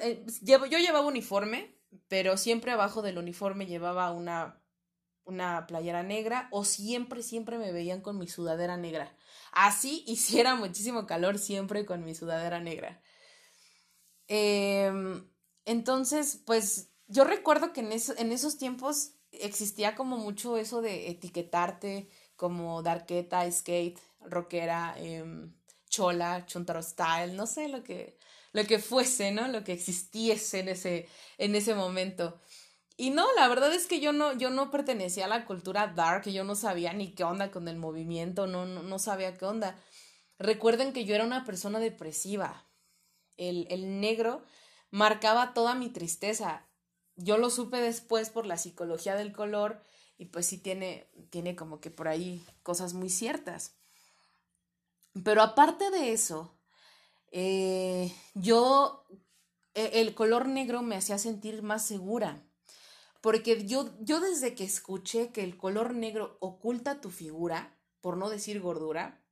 Eh, 0.00 0.24
yo 0.40 0.78
llevaba 0.78 1.06
uniforme, 1.06 1.74
pero 2.08 2.36
siempre 2.36 2.72
abajo 2.72 3.02
del 3.02 3.18
uniforme 3.18 3.66
llevaba 3.66 4.10
una, 4.12 4.62
una 5.24 5.66
playera 5.66 6.02
negra 6.02 6.48
o 6.50 6.64
siempre, 6.64 7.22
siempre 7.22 7.58
me 7.58 7.72
veían 7.72 8.00
con 8.00 8.18
mi 8.18 8.28
sudadera 8.28 8.76
negra. 8.76 9.16
Así 9.52 10.04
hiciera 10.06 10.54
muchísimo 10.54 11.06
calor 11.06 11.38
siempre 11.38 11.86
con 11.86 12.04
mi 12.04 12.14
sudadera 12.14 12.60
negra. 12.60 13.02
Em, 14.28 15.28
entonces, 15.64 16.40
pues 16.46 16.92
yo 17.08 17.24
recuerdo 17.24 17.72
que 17.72 17.80
en, 17.80 17.92
en 17.92 18.32
esos 18.32 18.58
tiempos 18.58 19.14
existía 19.32 19.94
como 19.94 20.18
mucho 20.18 20.56
eso 20.56 20.80
de 20.80 21.10
etiquetarte 21.10 22.08
como 22.36 22.82
darketa, 22.82 23.50
skate, 23.50 23.98
rockera, 24.20 24.94
em, 24.98 25.52
chola, 25.88 26.46
chuntaro 26.46 26.82
style, 26.82 27.36
no 27.36 27.46
sé 27.46 27.68
lo 27.68 27.82
que, 27.82 28.18
lo 28.52 28.64
que 28.64 28.78
fuese, 28.78 29.30
¿no? 29.30 29.48
Lo 29.48 29.64
que 29.64 29.72
existiese 29.72 30.60
en 30.60 30.68
ese, 30.68 31.08
en 31.38 31.54
ese 31.54 31.74
momento. 31.74 32.40
Y 32.96 33.10
no, 33.10 33.32
la 33.34 33.48
verdad 33.48 33.72
es 33.72 33.86
que 33.86 34.00
yo 34.00 34.12
no, 34.12 34.36
yo 34.36 34.50
no 34.50 34.70
pertenecía 34.70 35.24
a 35.24 35.28
la 35.28 35.46
cultura 35.46 35.88
dark, 35.88 36.28
yo 36.28 36.44
no 36.44 36.54
sabía 36.54 36.92
ni 36.92 37.12
qué 37.12 37.24
onda 37.24 37.50
con 37.50 37.68
el 37.68 37.76
movimiento, 37.76 38.46
no, 38.46 38.66
no, 38.66 38.82
no 38.82 38.98
sabía 38.98 39.38
qué 39.38 39.46
onda. 39.46 39.78
Recuerden 40.38 40.92
que 40.92 41.04
yo 41.04 41.14
era 41.14 41.24
una 41.24 41.44
persona 41.44 41.78
depresiva. 41.78 42.66
El, 43.36 43.66
el 43.70 44.00
negro 44.00 44.42
marcaba 44.90 45.54
toda 45.54 45.74
mi 45.74 45.88
tristeza. 45.88 46.68
Yo 47.16 47.38
lo 47.38 47.50
supe 47.50 47.78
después 47.78 48.30
por 48.30 48.46
la 48.46 48.58
psicología 48.58 49.14
del 49.14 49.32
color 49.32 49.82
y 50.18 50.26
pues 50.26 50.44
sí 50.46 50.58
tiene, 50.58 51.08
tiene 51.30 51.56
como 51.56 51.80
que 51.80 51.90
por 51.90 52.08
ahí 52.08 52.44
cosas 52.62 52.92
muy 52.92 53.08
ciertas. 53.08 53.76
Pero 55.24 55.40
aparte 55.42 55.90
de 55.90 56.12
eso, 56.12 56.59
eh, 57.30 58.14
yo, 58.34 59.06
e, 59.74 60.00
el 60.00 60.14
color 60.14 60.48
negro 60.48 60.82
me 60.82 60.96
hacía 60.96 61.18
sentir 61.18 61.62
más 61.62 61.84
segura. 61.84 62.42
Porque 63.20 63.66
yo, 63.66 63.90
yo 64.00 64.20
desde 64.20 64.54
que 64.54 64.64
escuché 64.64 65.30
que 65.30 65.44
el 65.44 65.56
color 65.56 65.94
negro 65.94 66.38
oculta 66.40 67.00
tu 67.00 67.10
figura, 67.10 67.76
por 68.00 68.16
no 68.16 68.30
decir 68.30 68.60
gordura, 68.60 69.22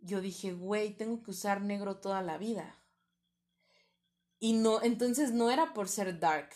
yo 0.00 0.20
dije, 0.20 0.52
güey, 0.52 0.96
tengo 0.96 1.22
que 1.22 1.30
usar 1.30 1.60
negro 1.60 1.96
toda 1.96 2.22
la 2.22 2.38
vida. 2.38 2.78
Y 4.40 4.52
no, 4.52 4.82
entonces 4.82 5.32
no 5.32 5.50
era 5.50 5.72
por 5.74 5.88
ser 5.88 6.20
dark, 6.20 6.50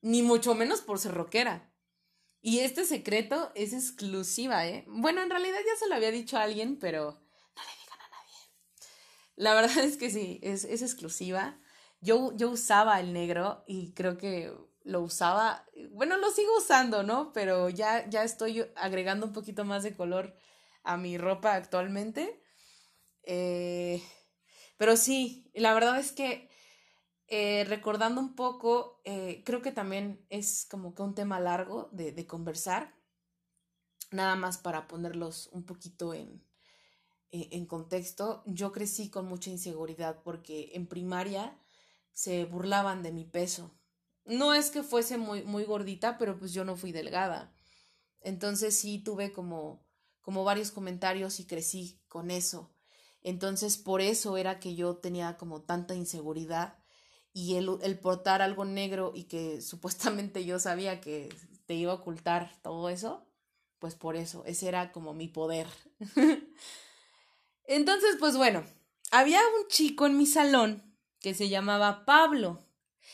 ni 0.00 0.22
mucho 0.22 0.54
menos 0.54 0.80
por 0.80 0.98
ser 0.98 1.12
rockera. 1.12 1.70
Y 2.40 2.60
este 2.60 2.84
secreto 2.84 3.52
es 3.54 3.72
exclusiva, 3.72 4.66
¿eh? 4.66 4.84
Bueno, 4.88 5.22
en 5.22 5.30
realidad 5.30 5.58
ya 5.64 5.78
se 5.78 5.88
lo 5.88 5.94
había 5.94 6.10
dicho 6.10 6.36
a 6.36 6.42
alguien, 6.42 6.78
pero 6.78 7.12
no 7.12 7.62
le 7.62 7.70
digan 7.80 8.00
a 8.00 8.08
nadie. 8.08 8.36
La 9.36 9.54
verdad 9.54 9.78
es 9.78 9.96
que 9.96 10.10
sí, 10.10 10.40
es, 10.42 10.64
es 10.64 10.82
exclusiva. 10.82 11.58
Yo, 12.00 12.36
yo 12.36 12.50
usaba 12.50 13.00
el 13.00 13.12
negro 13.12 13.64
y 13.66 13.92
creo 13.92 14.18
que 14.18 14.52
lo 14.84 15.00
usaba, 15.02 15.64
bueno, 15.90 16.16
lo 16.16 16.30
sigo 16.30 16.56
usando, 16.58 17.02
¿no? 17.02 17.32
Pero 17.32 17.68
ya, 17.68 18.08
ya 18.08 18.24
estoy 18.24 18.64
agregando 18.76 19.26
un 19.26 19.32
poquito 19.32 19.64
más 19.64 19.82
de 19.82 19.94
color 19.94 20.36
a 20.82 20.96
mi 20.96 21.18
ropa 21.18 21.54
actualmente. 21.54 22.42
Eh, 23.22 24.02
pero 24.76 24.96
sí, 24.96 25.50
la 25.54 25.74
verdad 25.74 25.98
es 25.98 26.12
que 26.12 26.50
eh, 27.28 27.64
recordando 27.68 28.20
un 28.20 28.34
poco, 28.34 29.00
eh, 29.04 29.42
creo 29.46 29.62
que 29.62 29.72
también 29.72 30.26
es 30.28 30.66
como 30.70 30.94
que 30.94 31.02
un 31.02 31.14
tema 31.14 31.40
largo 31.40 31.88
de, 31.92 32.12
de, 32.12 32.26
conversar, 32.26 32.94
nada 34.10 34.36
más 34.36 34.58
para 34.58 34.88
ponerlos 34.88 35.48
un 35.52 35.64
poquito 35.64 36.14
en, 36.14 36.44
en 37.32 37.66
contexto. 37.66 38.42
Yo 38.46 38.72
crecí 38.72 39.08
con 39.08 39.26
mucha 39.26 39.50
inseguridad 39.50 40.22
porque 40.22 40.70
en 40.74 40.86
primaria 40.86 41.58
se 42.12 42.44
burlaban 42.44 43.02
de 43.02 43.10
mi 43.10 43.24
peso. 43.24 43.70
No 44.24 44.54
es 44.54 44.70
que 44.70 44.82
fuese 44.82 45.16
muy, 45.16 45.42
muy 45.42 45.64
gordita, 45.64 46.18
pero 46.18 46.38
pues 46.38 46.52
yo 46.52 46.64
no 46.64 46.76
fui 46.76 46.92
delgada. 46.92 47.52
Entonces 48.20 48.76
sí 48.76 48.98
tuve 48.98 49.32
como, 49.32 49.84
como 50.20 50.44
varios 50.44 50.70
comentarios 50.70 51.40
y 51.40 51.46
crecí 51.46 52.00
con 52.08 52.30
eso. 52.30 52.70
Entonces 53.22 53.78
por 53.78 54.00
eso 54.00 54.36
era 54.36 54.60
que 54.60 54.74
yo 54.74 54.96
tenía 54.96 55.36
como 55.36 55.62
tanta 55.62 55.94
inseguridad 55.94 56.78
y 57.32 57.54
el, 57.56 57.78
el 57.82 57.98
portar 57.98 58.42
algo 58.42 58.64
negro 58.64 59.12
y 59.14 59.24
que 59.24 59.60
supuestamente 59.62 60.44
yo 60.44 60.58
sabía 60.58 61.00
que 61.00 61.28
te 61.66 61.74
iba 61.74 61.92
a 61.92 61.96
ocultar 61.96 62.60
todo 62.62 62.88
eso, 62.90 63.26
pues 63.78 63.94
por 63.94 64.16
eso, 64.16 64.44
ese 64.44 64.68
era 64.68 64.92
como 64.92 65.14
mi 65.14 65.28
poder. 65.28 65.66
Entonces, 67.66 68.16
pues 68.18 68.36
bueno, 68.36 68.64
había 69.10 69.40
un 69.60 69.68
chico 69.68 70.06
en 70.06 70.16
mi 70.16 70.26
salón 70.26 70.82
que 71.20 71.34
se 71.34 71.48
llamaba 71.48 72.04
Pablo. 72.04 72.64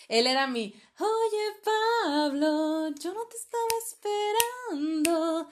Él 0.08 0.26
era 0.26 0.46
mi, 0.46 0.74
oye 0.98 1.60
Pablo, 1.64 2.88
yo 2.98 3.14
no 3.14 3.26
te 3.26 3.36
estaba 3.36 3.64
esperando. 3.86 5.48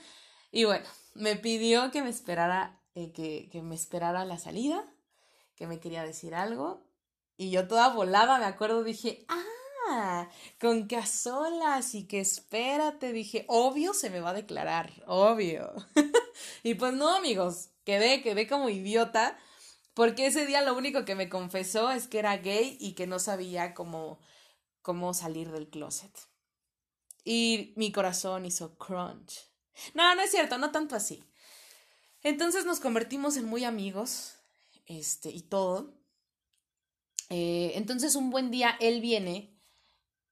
Y 0.51 0.65
bueno, 0.65 0.87
me 1.15 1.37
pidió 1.37 1.91
que 1.91 2.03
me 2.03 2.11
esperara, 2.11 2.81
eh, 2.95 3.13
que, 3.13 3.49
que 3.51 3.63
me 3.63 3.75
esperara 3.75 4.25
la 4.25 4.39
salida, 4.39 4.85
que 5.55 5.67
me 5.67 5.81
quería 5.81 6.03
decir 6.03 6.35
algo. 6.35 6.87
Y 7.37 7.51
yo 7.51 7.69
toda 7.69 7.91
volada, 7.91 8.39
me 8.39 8.47
acuerdo, 8.47 8.83
dije, 8.83 9.27
ah, 9.29 9.45
con 10.61 10.89
que 10.89 10.97
a 10.97 11.07
solas 11.07 11.95
y 11.95 12.07
que 12.07 12.21
espérate, 12.21 13.13
dije, 13.13 13.45
obvio 13.49 13.95
se 13.95 14.11
me 14.11 14.21
va 14.21 14.31
a 14.31 14.35
declarar, 14.35 14.93
obvio. 15.07 15.73
y 16.63 16.75
pues 16.75 16.93
no, 16.93 17.15
amigos, 17.15 17.71
quedé, 17.85 18.23
quedé 18.23 18.47
como 18.47 18.69
idiota, 18.69 19.39
porque 19.95 20.27
ese 20.27 20.47
día 20.47 20.63
lo 20.63 20.77
único 20.77 21.05
que 21.05 21.15
me 21.15 21.29
confesó 21.29 21.91
es 21.91 22.09
que 22.09 22.19
era 22.19 22.37
gay 22.37 22.77
y 22.81 22.93
que 22.93 23.07
no 23.07 23.19
sabía 23.19 23.75
cómo, 23.75 24.19
cómo 24.83 25.15
salir 25.15 25.51
del 25.51 25.69
closet. 25.69 26.13
Y 27.25 27.73
mi 27.77 27.93
corazón 27.93 28.47
hizo 28.47 28.77
crunch. 28.79 29.51
No, 29.95 30.15
no 30.15 30.23
es 30.23 30.31
cierto, 30.31 30.59
no 30.59 30.71
tanto 30.71 30.95
así. 30.97 31.25
Entonces 32.23 32.65
nos 32.65 32.81
convertimos 32.81 33.37
en 33.37 33.47
muy 33.47 33.65
amigos, 33.65 34.35
este, 34.87 35.31
y 35.31 35.43
todo. 35.43 35.95
Eh, 37.29 37.73
entonces 37.75 38.15
un 38.15 38.31
buen 38.31 38.51
día 38.51 38.77
él 38.81 39.01
viene 39.01 39.56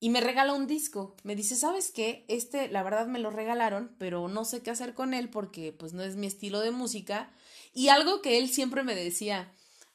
y 0.04 0.10
me 0.10 0.20
regala 0.20 0.52
un 0.52 0.66
disco. 0.66 1.16
Me 1.22 1.34
dice, 1.34 1.56
¿sabes 1.56 1.90
qué? 1.90 2.26
Este, 2.28 2.68
la 2.68 2.82
verdad 2.82 3.06
me 3.06 3.18
lo 3.18 3.30
regalaron, 3.30 3.96
pero 3.98 4.28
no 4.28 4.44
sé 4.44 4.62
qué 4.62 4.70
hacer 4.70 4.92
con 4.92 5.14
él 5.14 5.30
porque 5.30 5.72
pues 5.72 5.94
no 5.94 6.02
es 6.02 6.16
mi 6.16 6.26
estilo 6.26 6.60
de 6.60 6.72
música. 6.72 7.32
Y 7.72 7.88
algo 7.88 8.20
que 8.20 8.36
él 8.36 8.50
siempre 8.50 8.82
me 8.82 8.94
decía, 8.94 9.50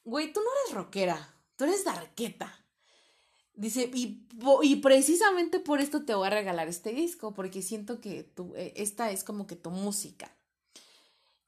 güey, 0.06 0.34
tú 0.34 0.40
no 0.40 0.48
eres 0.64 0.74
rockera, 0.74 1.36
tú 1.56 1.66
eres 1.66 1.86
darqueta. 1.86 2.66
Dice, 3.54 3.92
y, 3.94 4.26
y, 4.64 4.76
precisamente 4.78 5.60
por 5.60 5.80
esto 5.80 6.04
te 6.04 6.16
voy 6.16 6.26
a 6.26 6.32
regalar 6.32 6.68
este 6.68 6.92
disco, 6.92 7.36
porque 7.36 7.62
siento 7.62 8.02
que 8.02 8.34
eh, 8.56 8.74
esta 8.78 9.12
es 9.12 9.24
como 9.24 9.46
que 9.46 9.58
tu 9.58 9.70
música. 9.70 10.36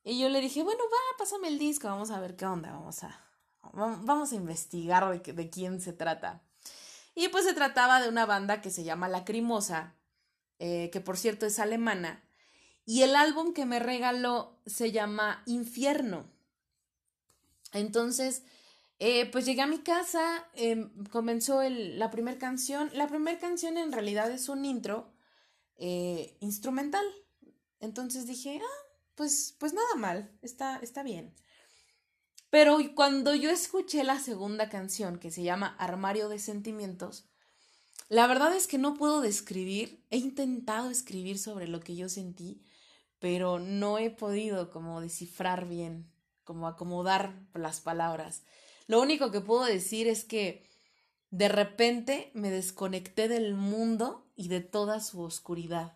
Y 0.04 0.20
yo 0.20 0.30
le 0.30 0.40
dije, 0.40 0.62
bueno, 0.62 0.84
va, 0.84 1.18
pásame 1.18 1.48
el 1.48 1.58
disco, 1.58 1.88
vamos 1.88 2.12
a 2.12 2.20
ver 2.20 2.36
qué 2.36 2.46
onda, 2.46 2.72
vamos 2.74 3.04
a, 3.04 3.26
Vamos 3.74 4.32
a 4.32 4.36
investigar 4.36 5.20
de 5.20 5.50
quién 5.50 5.82
se 5.82 5.94
trata. 5.94 6.44
Y 7.16 7.28
pues 7.30 7.46
se 7.46 7.54
trataba 7.54 8.02
de 8.02 8.10
una 8.10 8.26
banda 8.26 8.62
que 8.62 8.72
se 8.72 8.84
llama 8.84 9.10
Lacrimosa, 9.10 9.96
eh, 10.60 10.90
que 10.92 11.02
por 11.02 11.18
cierto 11.18 11.46
es 11.46 11.60
alemana. 11.60 12.24
Y 12.86 13.04
el 13.04 13.16
álbum 13.16 13.54
que 13.54 13.66
me 13.66 13.80
regaló 13.80 14.60
se 14.66 14.92
llama 14.92 15.44
Infierno. 15.46 16.30
Entonces, 17.74 18.44
eh, 19.00 19.30
pues 19.32 19.46
llegué 19.46 19.62
a 19.62 19.68
mi 19.68 19.80
casa, 19.80 20.48
em, 20.54 20.92
comenzó 21.06 21.62
la 21.64 22.12
primera 22.12 22.38
canción. 22.38 22.90
La 22.94 23.08
primera 23.08 23.40
canción 23.40 23.78
en 23.78 23.92
realidad 23.92 24.32
es 24.32 24.50
un 24.50 24.66
intro 24.66 25.12
eh, 25.78 26.38
instrumental. 26.40 27.06
Entonces 27.80 28.28
dije, 28.28 28.60
ah, 28.64 28.88
pues, 29.16 29.56
pues 29.60 29.74
nada 29.74 29.96
mal, 29.96 30.32
está, 30.42 30.78
está 30.78 31.04
bien. 31.04 31.34
Pero 32.52 32.78
cuando 32.96 33.34
yo 33.34 33.50
escuché 33.50 34.04
la 34.04 34.20
segunda 34.20 34.68
canción, 34.68 35.18
que 35.18 35.32
se 35.32 35.42
llama 35.42 35.74
Armario 35.80 36.28
de 36.28 36.38
Sentimientos, 36.38 37.24
la 38.10 38.28
verdad 38.28 38.54
es 38.54 38.68
que 38.68 38.78
no 38.78 38.94
puedo 38.94 39.22
describir, 39.22 40.04
he 40.10 40.18
intentado 40.18 40.90
escribir 40.90 41.40
sobre 41.40 41.70
lo 41.70 41.80
que 41.80 41.96
yo 41.96 42.10
sentí, 42.10 42.62
pero 43.20 43.58
no 43.58 44.00
he 44.00 44.10
podido 44.10 44.70
como 44.70 45.00
descifrar 45.00 45.66
bien, 45.66 46.12
como 46.44 46.68
acomodar 46.68 47.34
las 47.54 47.80
palabras. 47.80 48.44
Lo 48.86 49.02
único 49.02 49.32
que 49.32 49.40
puedo 49.40 49.64
decir 49.64 50.10
es 50.10 50.26
que 50.26 50.68
de 51.30 51.48
repente 51.48 52.32
me 52.34 52.52
desconecté 52.52 53.30
del 53.30 53.54
mundo 53.54 54.28
y 54.36 54.50
de 54.50 54.60
toda 54.60 55.00
su 55.00 55.22
oscuridad. 55.22 55.94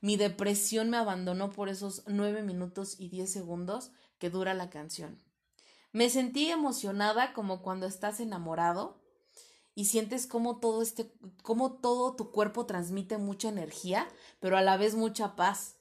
Mi 0.00 0.16
depresión 0.16 0.88
me 0.88 0.96
abandonó 0.96 1.52
por 1.52 1.68
esos 1.68 2.04
nueve 2.06 2.42
minutos 2.42 2.96
y 2.98 3.10
diez 3.10 3.30
segundos 3.30 3.90
que 4.18 4.30
dura 4.30 4.54
la 4.54 4.70
canción. 4.70 5.18
Me 5.92 6.08
sentí 6.08 6.50
emocionada 6.50 7.32
como 7.32 7.62
cuando 7.62 7.86
estás 7.86 8.20
enamorado 8.20 9.00
y 9.74 9.86
sientes 9.86 10.26
como 10.26 10.58
todo 10.58 10.82
este, 10.82 11.12
como 11.42 11.72
todo 11.72 12.14
tu 12.14 12.30
cuerpo 12.30 12.66
transmite 12.66 13.18
mucha 13.18 13.48
energía, 13.48 14.08
pero 14.38 14.56
a 14.56 14.62
la 14.62 14.76
vez 14.76 14.94
mucha 14.94 15.36
paz. 15.36 15.76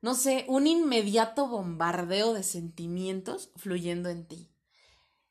no 0.00 0.14
sé, 0.14 0.44
un 0.48 0.66
inmediato 0.66 1.48
bombardeo 1.48 2.34
de 2.34 2.42
sentimientos 2.42 3.50
fluyendo 3.56 4.10
en 4.10 4.26
ti. 4.26 4.50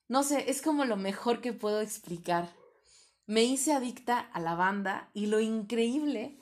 No 0.08 0.24
sé, 0.24 0.50
es 0.50 0.62
como 0.63 0.86
lo 0.86 0.98
mejor 0.98 1.41
que 1.41 1.53
puedo 1.53 1.79
explicar. 1.79 2.51
Me 3.27 3.43
hice 3.43 3.74
adicta 3.74 4.20
a 4.20 4.39
la 4.39 4.55
banda 4.55 5.10
y 5.13 5.27
lo 5.27 5.39
increíble 5.39 6.39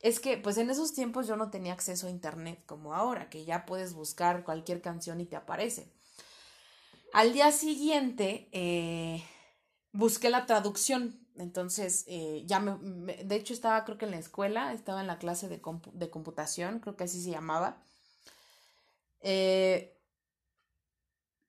es 0.00 0.18
que 0.18 0.36
pues 0.36 0.58
en 0.58 0.68
esos 0.70 0.92
tiempos 0.94 1.26
yo 1.26 1.36
no 1.36 1.50
tenía 1.50 1.72
acceso 1.72 2.06
a 2.06 2.10
internet 2.10 2.62
como 2.66 2.94
ahora, 2.94 3.30
que 3.30 3.44
ya 3.44 3.66
puedes 3.66 3.94
buscar 3.94 4.44
cualquier 4.44 4.82
canción 4.82 5.20
y 5.20 5.26
te 5.26 5.36
aparece. 5.36 5.92
Al 7.14 7.32
día 7.32 7.52
siguiente 7.52 8.48
eh, 8.50 9.22
busqué 9.92 10.30
la 10.30 10.46
traducción, 10.46 11.16
entonces 11.36 12.04
eh, 12.08 12.42
ya 12.44 12.58
me, 12.58 13.14
de 13.14 13.36
hecho 13.36 13.52
estaba 13.52 13.84
creo 13.84 13.98
que 13.98 14.04
en 14.04 14.10
la 14.10 14.18
escuela, 14.18 14.72
estaba 14.72 15.00
en 15.00 15.06
la 15.06 15.18
clase 15.18 15.48
de, 15.48 15.62
de 15.92 16.10
computación, 16.10 16.80
creo 16.80 16.96
que 16.96 17.04
así 17.04 17.22
se 17.22 17.30
llamaba. 17.30 17.80
Eh, 19.20 19.96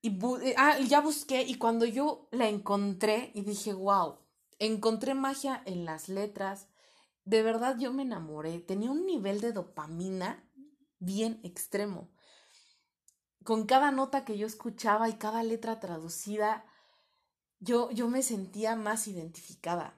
y 0.03 0.15
ah, 0.55 0.77
ya 0.87 1.01
busqué 1.01 1.41
y 1.41 1.55
cuando 1.55 1.85
yo 1.85 2.27
la 2.29 2.47
encontré 2.47 3.31
y 3.33 3.41
dije, 3.41 3.73
wow, 3.73 4.19
encontré 4.59 5.15
magia 5.15 5.63
en 5.65 5.83
las 5.83 6.09
letras, 6.09 6.67
de 7.23 7.41
verdad 7.41 7.75
yo 7.79 7.91
me 7.91 8.03
enamoré, 8.03 8.59
tenía 8.59 8.91
un 8.91 9.07
nivel 9.07 9.41
de 9.41 9.51
dopamina 9.51 10.47
bien 10.99 11.39
extremo. 11.41 12.14
Con 13.45 13.67
cada 13.67 13.91
nota 13.91 14.25
que 14.25 14.39
yo 14.39 14.47
escuchaba 14.47 15.07
y 15.07 15.13
cada 15.13 15.43
letra 15.43 15.79
traducida, 15.79 16.65
yo, 17.59 17.91
yo 17.91 18.09
me 18.09 18.23
sentía 18.23 18.75
más 18.75 19.07
identificada. 19.07 19.95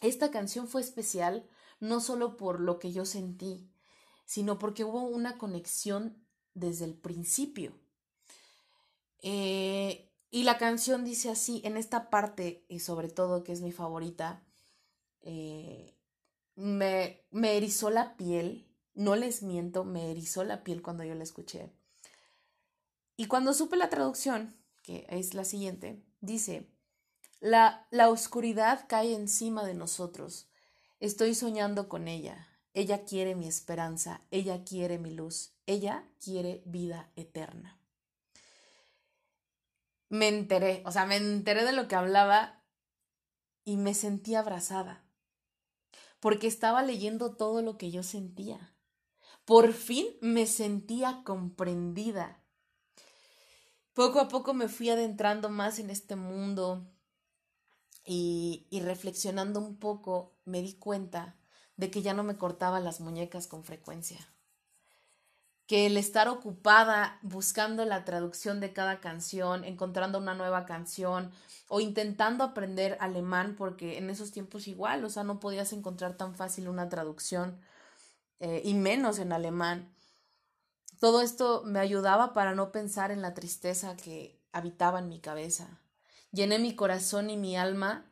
Esta 0.00 0.30
canción 0.30 0.66
fue 0.66 0.80
especial 0.80 1.46
no 1.78 2.00
solo 2.00 2.38
por 2.38 2.60
lo 2.60 2.78
que 2.78 2.90
yo 2.90 3.04
sentí, 3.04 3.70
sino 4.24 4.58
porque 4.58 4.82
hubo 4.82 5.02
una 5.02 5.36
conexión 5.36 6.26
desde 6.54 6.86
el 6.86 6.94
principio. 6.94 7.78
Eh, 9.20 10.10
y 10.30 10.44
la 10.44 10.56
canción 10.56 11.04
dice 11.04 11.28
así, 11.28 11.60
en 11.64 11.76
esta 11.76 12.08
parte, 12.08 12.64
y 12.70 12.80
sobre 12.80 13.10
todo 13.10 13.44
que 13.44 13.52
es 13.52 13.60
mi 13.60 13.72
favorita, 13.72 14.42
eh, 15.20 15.94
me, 16.54 17.26
me 17.30 17.58
erizó 17.58 17.90
la 17.90 18.16
piel, 18.16 18.74
no 18.94 19.16
les 19.16 19.42
miento, 19.42 19.84
me 19.84 20.10
erizó 20.10 20.44
la 20.44 20.64
piel 20.64 20.80
cuando 20.80 21.04
yo 21.04 21.14
la 21.14 21.22
escuché. 21.22 21.75
Y 23.16 23.26
cuando 23.26 23.54
supe 23.54 23.76
la 23.76 23.88
traducción, 23.88 24.56
que 24.82 25.06
es 25.08 25.34
la 25.34 25.44
siguiente, 25.44 26.02
dice, 26.20 26.70
la, 27.40 27.86
la 27.90 28.10
oscuridad 28.10 28.86
cae 28.88 29.14
encima 29.14 29.64
de 29.64 29.74
nosotros. 29.74 30.48
Estoy 31.00 31.34
soñando 31.34 31.88
con 31.88 32.08
ella. 32.08 32.48
Ella 32.74 33.04
quiere 33.04 33.34
mi 33.34 33.48
esperanza, 33.48 34.20
ella 34.30 34.62
quiere 34.64 34.98
mi 34.98 35.10
luz, 35.10 35.54
ella 35.64 36.06
quiere 36.22 36.62
vida 36.66 37.10
eterna. 37.16 37.80
Me 40.08 40.28
enteré, 40.28 40.82
o 40.84 40.92
sea, 40.92 41.06
me 41.06 41.16
enteré 41.16 41.64
de 41.64 41.72
lo 41.72 41.88
que 41.88 41.96
hablaba 41.96 42.62
y 43.64 43.78
me 43.78 43.94
sentí 43.94 44.34
abrazada 44.34 45.06
porque 46.20 46.46
estaba 46.46 46.82
leyendo 46.82 47.36
todo 47.36 47.62
lo 47.62 47.78
que 47.78 47.90
yo 47.90 48.02
sentía. 48.02 48.74
Por 49.44 49.72
fin 49.72 50.06
me 50.20 50.46
sentía 50.46 51.22
comprendida. 51.24 52.42
Poco 53.96 54.20
a 54.20 54.28
poco 54.28 54.52
me 54.52 54.68
fui 54.68 54.90
adentrando 54.90 55.48
más 55.48 55.78
en 55.78 55.88
este 55.88 56.16
mundo 56.16 56.86
y, 58.04 58.66
y 58.68 58.80
reflexionando 58.80 59.58
un 59.58 59.78
poco 59.78 60.36
me 60.44 60.60
di 60.60 60.74
cuenta 60.74 61.34
de 61.78 61.90
que 61.90 62.02
ya 62.02 62.12
no 62.12 62.22
me 62.22 62.36
cortaba 62.36 62.78
las 62.78 63.00
muñecas 63.00 63.46
con 63.46 63.64
frecuencia 63.64 64.28
que 65.66 65.86
el 65.86 65.96
estar 65.96 66.28
ocupada 66.28 67.18
buscando 67.22 67.84
la 67.86 68.04
traducción 68.04 68.60
de 68.60 68.72
cada 68.72 69.00
canción, 69.00 69.64
encontrando 69.64 70.18
una 70.18 70.34
nueva 70.34 70.64
canción 70.64 71.32
o 71.68 71.80
intentando 71.80 72.44
aprender 72.44 72.96
alemán, 73.00 73.56
porque 73.56 73.98
en 73.98 74.08
esos 74.08 74.30
tiempos 74.30 74.68
igual, 74.68 75.04
o 75.04 75.10
sea, 75.10 75.24
no 75.24 75.40
podías 75.40 75.72
encontrar 75.72 76.16
tan 76.16 76.36
fácil 76.36 76.68
una 76.68 76.88
traducción 76.88 77.58
eh, 78.38 78.62
y 78.64 78.74
menos 78.74 79.18
en 79.18 79.32
alemán. 79.32 79.92
Todo 80.98 81.20
esto 81.20 81.62
me 81.64 81.78
ayudaba 81.78 82.32
para 82.32 82.54
no 82.54 82.72
pensar 82.72 83.10
en 83.10 83.20
la 83.20 83.34
tristeza 83.34 83.96
que 83.96 84.40
habitaba 84.52 84.98
en 84.98 85.08
mi 85.08 85.20
cabeza. 85.20 85.80
Llené 86.32 86.58
mi 86.58 86.74
corazón 86.74 87.28
y 87.28 87.36
mi 87.36 87.56
alma 87.56 88.10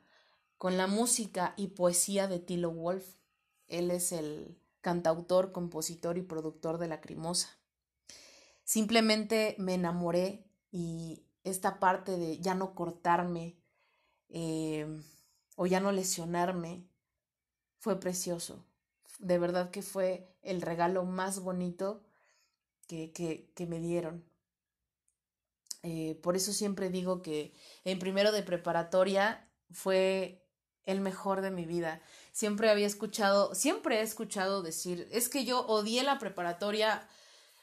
con 0.58 0.76
la 0.76 0.86
música 0.86 1.54
y 1.56 1.68
poesía 1.68 2.28
de 2.28 2.40
Tilo 2.40 2.70
Wolf. 2.70 3.04
Él 3.68 3.90
es 3.90 4.12
el 4.12 4.58
cantautor, 4.82 5.52
compositor 5.52 6.18
y 6.18 6.22
productor 6.22 6.76
de 6.78 6.88
Lacrimosa. 6.88 7.48
Simplemente 8.64 9.56
me 9.58 9.74
enamoré 9.74 10.46
y 10.70 11.24
esta 11.42 11.80
parte 11.80 12.18
de 12.18 12.38
ya 12.38 12.54
no 12.54 12.74
cortarme 12.74 13.58
eh, 14.28 14.86
o 15.56 15.66
ya 15.66 15.80
no 15.80 15.90
lesionarme 15.90 16.86
fue 17.78 17.98
precioso. 17.98 18.66
De 19.18 19.38
verdad 19.38 19.70
que 19.70 19.82
fue 19.82 20.34
el 20.42 20.60
regalo 20.60 21.04
más 21.04 21.40
bonito 21.40 22.03
que, 22.86 23.12
que, 23.12 23.66
me 23.66 23.80
dieron. 23.80 24.24
Eh, 25.82 26.18
por 26.22 26.36
eso 26.36 26.52
siempre 26.52 26.90
digo 26.90 27.22
que 27.22 27.52
en 27.84 27.98
primero 27.98 28.32
de 28.32 28.42
preparatoria 28.42 29.48
fue 29.70 30.46
el 30.86 31.00
mejor 31.00 31.40
de 31.40 31.50
mi 31.50 31.64
vida 31.66 32.02
siempre 32.34 32.68
había 32.68 32.88
escuchado, 32.88 33.54
siempre 33.54 34.00
he 34.00 34.02
escuchado 34.02 34.60
decir, 34.62 35.08
es 35.12 35.28
que 35.28 35.44
yo 35.44 35.64
odié 35.66 36.02
la 36.02 36.18
preparatoria, 36.18 37.08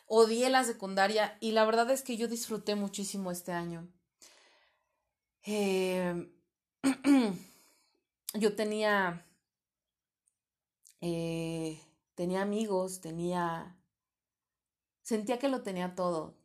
odié 0.07 0.49
la 0.49 0.63
secundaria 0.63 1.37
y 1.41 1.51
la 1.51 1.65
verdad 1.65 1.91
es 1.91 2.03
que 2.03 2.15
yo 2.15 2.29
disfruté 2.29 2.75
muchísimo 2.75 3.31
este 3.31 3.51
año. 3.51 3.89
Eh, 5.43 6.31
yo 8.33 8.55
tenía, 8.55 9.25
eh, 11.01 11.81
tenía 12.15 12.41
amigos, 12.41 13.01
tenía, 13.01 13.75
sentía 15.01 15.39
que 15.39 15.49
lo 15.49 15.61
tenía 15.61 15.95
todo 15.95 16.37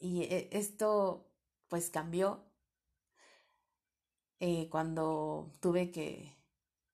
y 0.00 0.22
eh, 0.22 0.48
esto 0.52 1.30
pues 1.68 1.90
cambió 1.90 2.44
cuando 4.70 5.52
tuve 5.60 5.90
que 5.90 6.36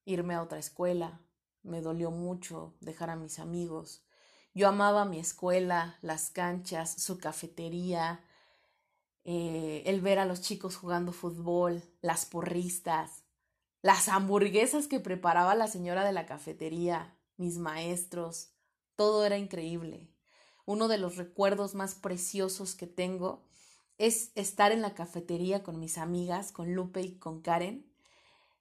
irme 0.04 0.34
a 0.34 0.42
otra 0.42 0.58
escuela. 0.58 1.20
Me 1.62 1.80
dolió 1.80 2.10
mucho 2.10 2.74
dejar 2.80 3.10
a 3.10 3.16
mis 3.16 3.38
amigos. 3.38 4.02
Yo 4.54 4.68
amaba 4.68 5.04
mi 5.04 5.18
escuela, 5.18 5.98
las 6.00 6.30
canchas, 6.30 7.02
su 7.02 7.18
cafetería, 7.18 8.24
eh, 9.24 9.82
el 9.86 10.00
ver 10.00 10.18
a 10.18 10.26
los 10.26 10.42
chicos 10.42 10.76
jugando 10.76 11.12
fútbol, 11.12 11.82
las 12.02 12.26
porristas, 12.26 13.24
las 13.82 14.08
hamburguesas 14.08 14.86
que 14.86 15.00
preparaba 15.00 15.54
la 15.54 15.66
señora 15.66 16.04
de 16.04 16.12
la 16.12 16.26
cafetería, 16.26 17.18
mis 17.36 17.58
maestros, 17.58 18.50
todo 18.96 19.24
era 19.24 19.36
increíble. 19.36 20.13
Uno 20.66 20.88
de 20.88 20.98
los 20.98 21.16
recuerdos 21.16 21.74
más 21.74 21.94
preciosos 21.94 22.74
que 22.74 22.86
tengo 22.86 23.44
es 23.98 24.32
estar 24.34 24.72
en 24.72 24.82
la 24.82 24.94
cafetería 24.94 25.62
con 25.62 25.78
mis 25.78 25.98
amigas, 25.98 26.52
con 26.52 26.74
Lupe 26.74 27.02
y 27.02 27.18
con 27.18 27.42
Karen, 27.42 27.86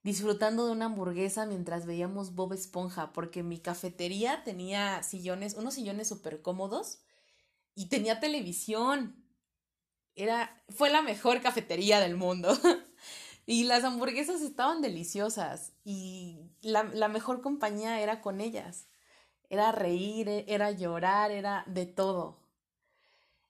disfrutando 0.03 0.65
de 0.65 0.73
una 0.73 0.85
hamburguesa 0.85 1.45
mientras 1.45 1.85
veíamos 1.85 2.35
Bob 2.35 2.53
Esponja, 2.53 3.13
porque 3.13 3.41
mi 3.41 3.59
cafetería 3.59 4.43
tenía 4.43 5.01
sillones, 5.01 5.55
unos 5.55 5.75
sillones 5.75 6.09
súper 6.09 6.41
cómodos 6.41 6.99
y 7.73 7.87
tenía 7.87 8.19
televisión. 8.19 9.23
Era, 10.15 10.63
fue 10.69 10.89
la 10.89 11.01
mejor 11.01 11.41
cafetería 11.41 11.99
del 11.99 12.15
mundo. 12.15 12.55
y 13.45 13.63
las 13.63 13.83
hamburguesas 13.83 14.41
estaban 14.41 14.81
deliciosas 14.81 15.73
y 15.83 16.51
la, 16.61 16.83
la 16.83 17.07
mejor 17.07 17.41
compañía 17.41 18.01
era 18.01 18.21
con 18.21 18.41
ellas. 18.41 18.87
Era 19.53 19.71
reír, 19.71 20.45
era 20.47 20.71
llorar, 20.71 21.29
era 21.29 21.63
de 21.67 21.85
todo. 21.85 22.39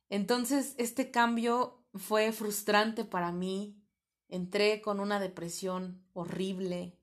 Entonces, 0.09 0.75
este 0.77 1.11
cambio 1.11 1.81
fue 1.95 2.33
frustrante 2.33 3.05
para 3.05 3.31
mí 3.31 3.81
entré 4.27 4.81
con 4.81 4.99
una 4.99 5.21
depresión 5.21 6.05
horrible. 6.11 6.99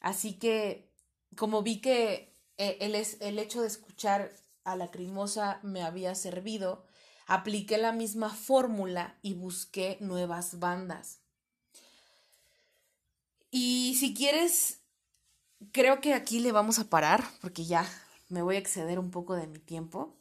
Así 0.00 0.38
que, 0.38 0.90
como 1.36 1.62
vi 1.62 1.82
que 1.82 2.32
eh, 2.56 2.78
el, 2.80 2.94
el 2.94 3.38
hecho 3.38 3.60
de 3.60 3.66
escuchar 3.66 4.32
a 4.64 4.76
la 4.76 4.90
crimosa 4.90 5.60
me 5.62 5.82
había 5.82 6.14
servido, 6.14 6.86
apliqué 7.26 7.76
la 7.76 7.92
misma 7.92 8.30
fórmula 8.30 9.18
y 9.20 9.34
busqué 9.34 9.98
nuevas 10.00 10.58
bandas. 10.58 11.20
Y 13.50 13.94
si 14.00 14.14
quieres, 14.14 14.79
creo 15.72 16.00
que 16.00 16.14
aquí 16.14 16.40
le 16.40 16.52
vamos 16.52 16.78
a 16.78 16.88
parar, 16.88 17.24
porque 17.40 17.64
ya 17.64 17.86
me 18.28 18.42
voy 18.42 18.56
a 18.56 18.58
exceder 18.58 18.98
un 18.98 19.10
poco 19.10 19.34
de 19.34 19.46
mi 19.46 19.58
tiempo. 19.58 20.16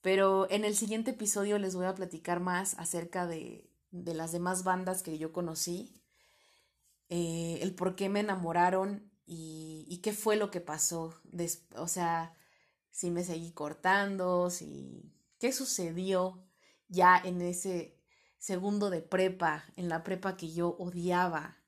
Pero 0.00 0.50
en 0.50 0.64
el 0.64 0.76
siguiente 0.76 1.12
episodio 1.12 1.58
les 1.58 1.76
voy 1.76 1.86
a 1.86 1.94
platicar 1.94 2.40
más 2.40 2.74
acerca 2.78 3.26
de 3.26 3.72
de 3.92 4.14
las 4.14 4.32
demás 4.32 4.64
bandas 4.64 5.02
que 5.02 5.18
yo 5.18 5.32
conocí, 5.32 5.94
eh, 7.08 7.58
el 7.60 7.74
por 7.74 7.94
qué 7.94 8.08
me 8.08 8.20
enamoraron 8.20 9.12
y, 9.26 10.00
qué 10.02 10.12
fue 10.12 10.36
lo 10.36 10.50
que 10.50 10.60
pasó. 10.60 11.14
o 11.76 11.88
sea, 11.88 12.34
si 12.90 13.10
me 13.10 13.22
seguí 13.22 13.52
cortando, 13.52 14.50
si 14.50 15.14
qué 15.38 15.52
sucedió 15.52 16.42
ya 16.88 17.16
en 17.22 17.40
ese 17.40 17.96
segundo 18.38 18.90
de 18.90 19.02
prepa, 19.02 19.64
en 19.76 19.88
la 19.88 20.02
prepa 20.02 20.36
que 20.36 20.52
yo 20.52 20.70
odiaba, 20.78 21.58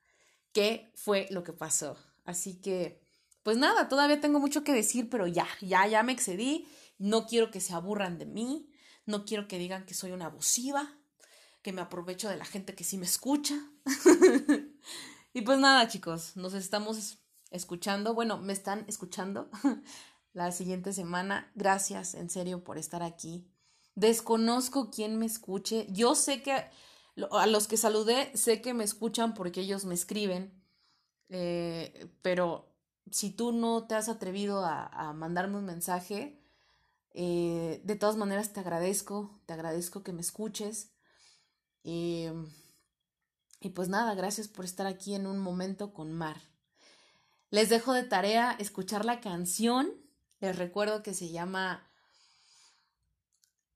qué 0.52 0.90
fue 0.94 1.28
lo 1.30 1.44
que 1.44 1.52
pasó. 1.52 1.96
Así 2.24 2.60
que, 2.60 3.00
pues 3.42 3.56
nada, 3.56 3.88
todavía 3.88 4.20
tengo 4.20 4.40
mucho 4.40 4.64
que 4.64 4.72
decir, 4.72 5.08
pero 5.10 5.26
ya, 5.26 5.46
ya, 5.60 5.86
ya 5.86 6.02
me 6.02 6.12
excedí, 6.12 6.66
no 6.98 7.26
quiero 7.26 7.50
que 7.50 7.60
se 7.60 7.74
aburran 7.74 8.18
de 8.18 8.26
mí, 8.26 8.70
no 9.06 9.24
quiero 9.24 9.48
que 9.48 9.58
digan 9.58 9.84
que 9.84 9.94
soy 9.94 10.12
una 10.12 10.26
abusiva, 10.26 10.98
que 11.62 11.72
me 11.72 11.80
aprovecho 11.80 12.28
de 12.28 12.36
la 12.36 12.44
gente 12.44 12.74
que 12.74 12.84
sí 12.84 12.98
me 12.98 13.06
escucha. 13.06 13.54
y 15.32 15.42
pues 15.42 15.58
nada, 15.58 15.88
chicos, 15.88 16.36
nos 16.36 16.54
estamos 16.54 17.18
escuchando, 17.50 18.14
bueno, 18.14 18.38
me 18.38 18.52
están 18.52 18.84
escuchando 18.88 19.50
la 20.32 20.52
siguiente 20.52 20.92
semana. 20.92 21.50
Gracias, 21.54 22.14
en 22.14 22.28
serio, 22.28 22.64
por 22.64 22.78
estar 22.78 23.02
aquí. 23.02 23.46
Desconozco 23.94 24.90
quién 24.90 25.18
me 25.18 25.26
escuche. 25.26 25.86
Yo 25.90 26.14
sé 26.14 26.42
que 26.42 26.52
a 27.30 27.46
los 27.46 27.68
que 27.68 27.76
saludé, 27.76 28.36
sé 28.36 28.60
que 28.60 28.74
me 28.74 28.84
escuchan 28.84 29.34
porque 29.34 29.60
ellos 29.60 29.84
me 29.84 29.94
escriben. 29.94 30.63
Eh, 31.28 32.08
pero 32.22 32.68
si 33.10 33.30
tú 33.30 33.52
no 33.52 33.86
te 33.86 33.94
has 33.94 34.08
atrevido 34.08 34.64
a, 34.64 35.12
mandarme 35.14 35.58
un 35.58 35.64
mensaje, 35.64 36.40
eh, 37.12 37.80
de 37.84 37.96
todas 37.96 38.16
maneras 38.16 38.52
te 38.52 38.60
agradezco, 38.60 39.40
te 39.46 39.52
agradezco 39.54 40.02
que 40.02 40.12
me 40.12 40.20
escuches. 40.20 40.90
y 41.82 42.28
pues 43.74 43.88
nada, 43.88 44.14
gracias 44.14 44.48
por 44.48 44.64
estar 44.64 44.86
aquí 44.86 45.14
en 45.14 45.26
un 45.26 45.38
momento 45.38 45.92
con 45.92 46.12
Mar. 46.12 46.36
Les 47.50 47.68
dejo 47.70 47.92
de 47.92 48.04
tarea 48.04 48.56
escuchar 48.58 49.04
la 49.04 49.20
canción. 49.20 49.92
Les 50.40 50.56
recuerdo 50.56 51.02
que 51.02 51.14
se 51.14 51.30
llama 51.30 51.88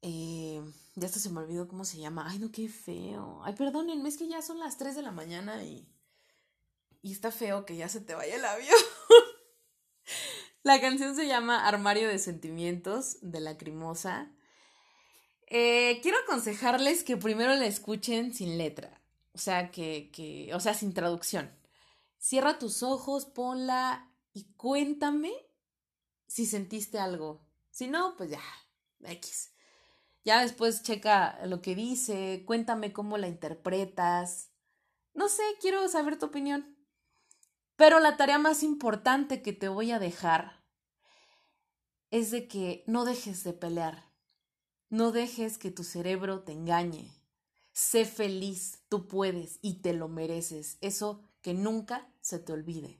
eh, 0.02 0.62
ya 0.94 1.06
hasta 1.06 1.18
se 1.18 1.30
me 1.30 1.40
olvidó 1.40 1.68
cómo 1.68 1.84
se 1.84 1.98
llama. 1.98 2.26
Ay, 2.28 2.38
no, 2.38 2.50
qué 2.50 2.68
feo. 2.68 3.40
Ay, 3.44 3.54
perdónenme, 3.54 4.08
es 4.08 4.16
que 4.16 4.28
ya 4.28 4.42
son 4.42 4.58
las 4.58 4.78
3 4.78 4.96
de 4.96 5.02
la 5.02 5.12
mañana 5.12 5.62
y. 5.64 5.86
Y 7.02 7.12
está 7.12 7.30
feo 7.30 7.64
que 7.64 7.76
ya 7.76 7.88
se 7.88 8.00
te 8.00 8.14
vaya 8.14 8.36
el 8.36 8.44
avión. 8.44 8.76
la 10.62 10.80
canción 10.80 11.14
se 11.14 11.26
llama 11.26 11.66
Armario 11.66 12.08
de 12.08 12.18
Sentimientos 12.18 13.18
de 13.22 13.40
Lacrimosa. 13.40 14.32
Eh, 15.46 16.00
quiero 16.02 16.18
aconsejarles 16.18 17.04
que 17.04 17.16
primero 17.16 17.54
la 17.54 17.66
escuchen 17.66 18.34
sin 18.34 18.58
letra. 18.58 19.00
O 19.32 19.38
sea, 19.38 19.70
que, 19.70 20.10
que. 20.12 20.50
O 20.54 20.60
sea, 20.60 20.74
sin 20.74 20.92
traducción. 20.92 21.56
Cierra 22.18 22.58
tus 22.58 22.82
ojos, 22.82 23.26
ponla 23.26 24.12
y 24.32 24.52
cuéntame 24.54 25.32
si 26.26 26.46
sentiste 26.46 26.98
algo. 26.98 27.46
Si 27.70 27.86
no, 27.86 28.16
pues 28.16 28.30
ya, 28.30 28.42
X. 29.00 29.52
Ya 30.24 30.42
después 30.42 30.82
checa 30.82 31.38
lo 31.46 31.62
que 31.62 31.74
dice, 31.74 32.42
cuéntame 32.46 32.92
cómo 32.92 33.16
la 33.18 33.28
interpretas. 33.28 34.50
No 35.14 35.28
sé, 35.28 35.42
quiero 35.60 35.88
saber 35.88 36.18
tu 36.18 36.26
opinión. 36.26 36.76
Pero 37.78 38.00
la 38.00 38.16
tarea 38.16 38.38
más 38.38 38.64
importante 38.64 39.40
que 39.40 39.52
te 39.52 39.68
voy 39.68 39.92
a 39.92 40.00
dejar 40.00 40.64
es 42.10 42.32
de 42.32 42.48
que 42.48 42.82
no 42.88 43.04
dejes 43.04 43.44
de 43.44 43.52
pelear. 43.52 44.10
No 44.90 45.12
dejes 45.12 45.58
que 45.58 45.70
tu 45.70 45.84
cerebro 45.84 46.40
te 46.40 46.50
engañe. 46.50 47.08
Sé 47.72 48.04
feliz, 48.04 48.80
tú 48.88 49.06
puedes 49.06 49.60
y 49.62 49.74
te 49.74 49.92
lo 49.92 50.08
mereces. 50.08 50.76
Eso 50.80 51.22
que 51.40 51.54
nunca 51.54 52.08
se 52.20 52.40
te 52.40 52.52
olvide. 52.52 52.98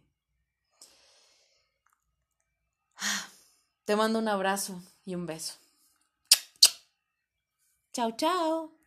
Te 3.85 3.97
mando 3.97 4.21
un 4.21 4.29
abrazo 4.29 4.81
y 5.05 5.17
un 5.17 5.27
beso. 5.27 5.55
Chao, 7.93 8.13
chao. 8.13 8.78